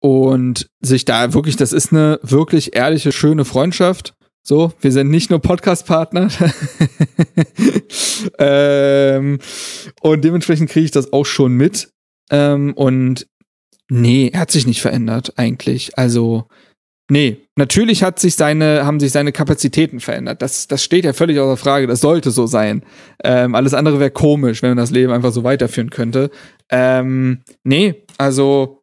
[0.00, 4.14] und sich da wirklich, das ist eine wirklich ehrliche, schöne Freundschaft.
[4.42, 6.28] So, wir sind nicht nur Podcast-Partner.
[8.38, 9.38] ähm,
[10.02, 11.88] und dementsprechend kriege ich das auch schon mit.
[12.30, 13.26] Ähm, und
[13.88, 15.96] nee, er hat sich nicht verändert, eigentlich.
[15.96, 16.48] Also,
[17.10, 20.42] nee, natürlich hat sich seine, haben sich seine Kapazitäten verändert.
[20.42, 21.86] Das, das steht ja völlig außer Frage.
[21.86, 22.84] Das sollte so sein.
[23.22, 26.30] Ähm, alles andere wäre komisch, wenn man das Leben einfach so weiterführen könnte.
[26.70, 28.80] Ähm, nee, also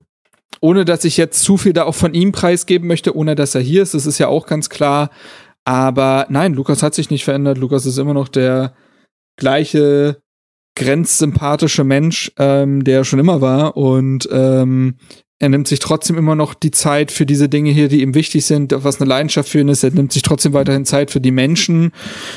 [0.59, 3.61] ohne dass ich jetzt zu viel da auch von ihm preisgeben möchte, ohne dass er
[3.61, 5.09] hier ist, das ist ja auch ganz klar.
[5.65, 7.57] Aber nein, Lukas hat sich nicht verändert.
[7.57, 8.73] Lukas ist immer noch der
[9.37, 10.21] gleiche
[10.75, 13.77] grenzsympathische Mensch, ähm, der er schon immer war.
[13.77, 14.95] Und ähm,
[15.41, 18.45] er nimmt sich trotzdem immer noch die Zeit für diese Dinge hier, die ihm wichtig
[18.45, 19.83] sind, was eine Leidenschaft für ihn ist.
[19.83, 21.93] Er nimmt sich trotzdem weiterhin Zeit für die Menschen,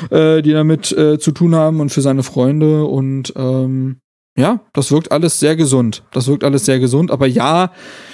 [0.08, 2.86] äh, die damit äh, zu tun haben und für seine Freunde.
[2.86, 3.98] Und ähm,
[4.38, 6.02] ja, das wirkt alles sehr gesund.
[6.12, 7.10] Das wirkt alles sehr gesund.
[7.10, 7.72] Aber ja,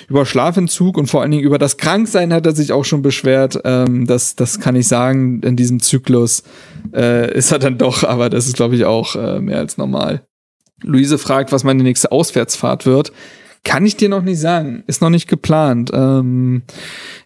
[0.08, 3.60] über Schlafentzug und vor allen Dingen über das Kranksein hat er sich auch schon beschwert.
[3.62, 5.40] Ähm, das, das kann ich sagen.
[5.44, 6.42] In diesem Zyklus
[6.92, 10.26] äh, ist er dann doch, aber das ist, glaube ich, auch äh, mehr als normal.
[10.82, 13.12] Luise fragt, was meine nächste Auswärtsfahrt wird.
[13.62, 14.84] Kann ich dir noch nicht sagen.
[14.86, 15.90] Ist noch nicht geplant.
[15.92, 16.62] Ähm,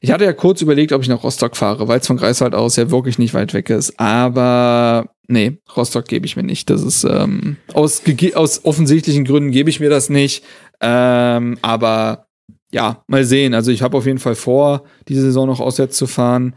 [0.01, 2.77] ich hatte ja kurz überlegt, ob ich nach Rostock fahre, weil es von Greifswald aus
[2.77, 3.99] ja wirklich nicht weit weg ist.
[4.01, 6.71] Aber nee, Rostock gebe ich mir nicht.
[6.71, 8.03] Das ist ähm, aus,
[8.35, 10.45] aus offensichtlichen Gründen gebe ich mir das nicht.
[10.81, 12.27] Ähm, aber
[12.73, 13.55] ja, mal sehen.
[13.55, 16.57] Also ich habe auf jeden Fall vor, diese Saison noch auswärts zu fahren.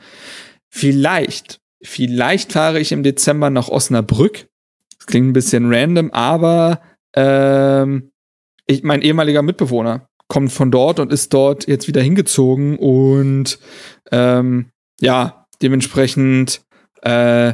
[0.69, 4.47] Vielleicht, vielleicht fahre ich im Dezember nach Osnabrück.
[4.97, 6.81] Das klingt ein bisschen random, aber
[7.13, 8.11] ähm,
[8.67, 13.59] ich, mein ehemaliger Mitbewohner kommt von dort und ist dort jetzt wieder hingezogen und
[14.11, 16.61] ähm, ja, dementsprechend
[17.01, 17.53] äh,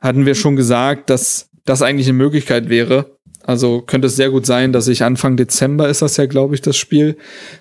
[0.00, 3.16] hatten wir schon gesagt, dass das eigentlich eine Möglichkeit wäre.
[3.42, 6.60] Also könnte es sehr gut sein, dass ich Anfang Dezember ist das ja, glaube ich,
[6.60, 7.16] das Spiel,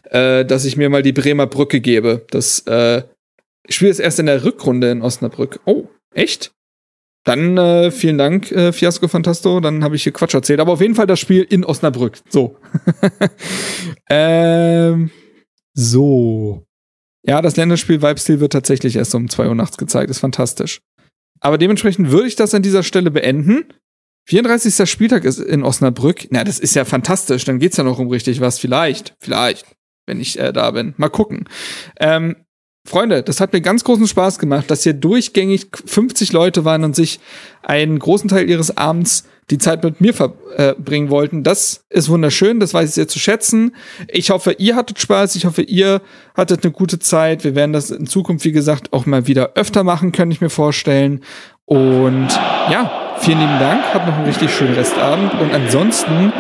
[0.10, 2.26] äh, dass ich mir mal die Bremer Brücke gebe.
[2.32, 3.04] Das äh,
[3.70, 5.62] Spiel ist erst in der Rückrunde in Osnabrück.
[5.66, 6.52] Oh, echt?
[7.30, 9.60] Dann äh, vielen Dank, äh, Fiasco Fantasto.
[9.60, 10.60] Dann habe ich hier Quatsch erzählt.
[10.60, 12.18] Aber auf jeden Fall das Spiel in Osnabrück.
[12.28, 12.58] So.
[14.10, 15.12] ähm,
[15.76, 16.66] so.
[17.22, 20.10] Ja, das Länderspiel Vibe wird tatsächlich erst um 2 Uhr nachts gezeigt.
[20.10, 20.82] Ist fantastisch.
[21.40, 23.66] Aber dementsprechend würde ich das an dieser Stelle beenden.
[24.26, 24.90] 34.
[24.90, 26.30] Spieltag ist in Osnabrück.
[26.32, 27.46] Na, das ist ja fantastisch.
[27.46, 28.58] Dann geht's ja noch um richtig was.
[28.58, 29.16] Vielleicht.
[29.20, 29.68] Vielleicht.
[30.08, 30.96] Wenn ich äh, da bin.
[30.98, 31.48] Mal gucken.
[32.00, 32.38] Ähm,
[32.90, 36.96] Freunde, das hat mir ganz großen Spaß gemacht, dass hier durchgängig 50 Leute waren und
[36.96, 37.20] sich
[37.62, 41.44] einen großen Teil ihres Abends die Zeit mit mir verbringen äh, wollten.
[41.44, 43.76] Das ist wunderschön, das weiß ich sehr zu schätzen.
[44.08, 46.02] Ich hoffe, ihr hattet Spaß, ich hoffe, ihr
[46.36, 47.44] hattet eine gute Zeit.
[47.44, 50.50] Wir werden das in Zukunft, wie gesagt, auch mal wieder öfter machen, könnte ich mir
[50.50, 51.22] vorstellen.
[51.66, 52.30] Und
[52.72, 56.34] ja, vielen lieben Dank, habt noch einen richtig schönen Restabend und ansonsten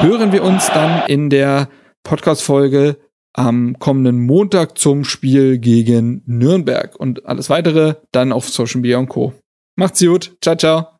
[0.00, 1.68] hören wir uns dann in der
[2.02, 2.96] Podcast-Folge
[3.32, 9.08] am kommenden Montag zum Spiel gegen Nürnberg und alles weitere dann auf Social Media und
[9.08, 9.32] Co.
[9.76, 10.36] Macht's gut.
[10.40, 10.99] Ciao, ciao.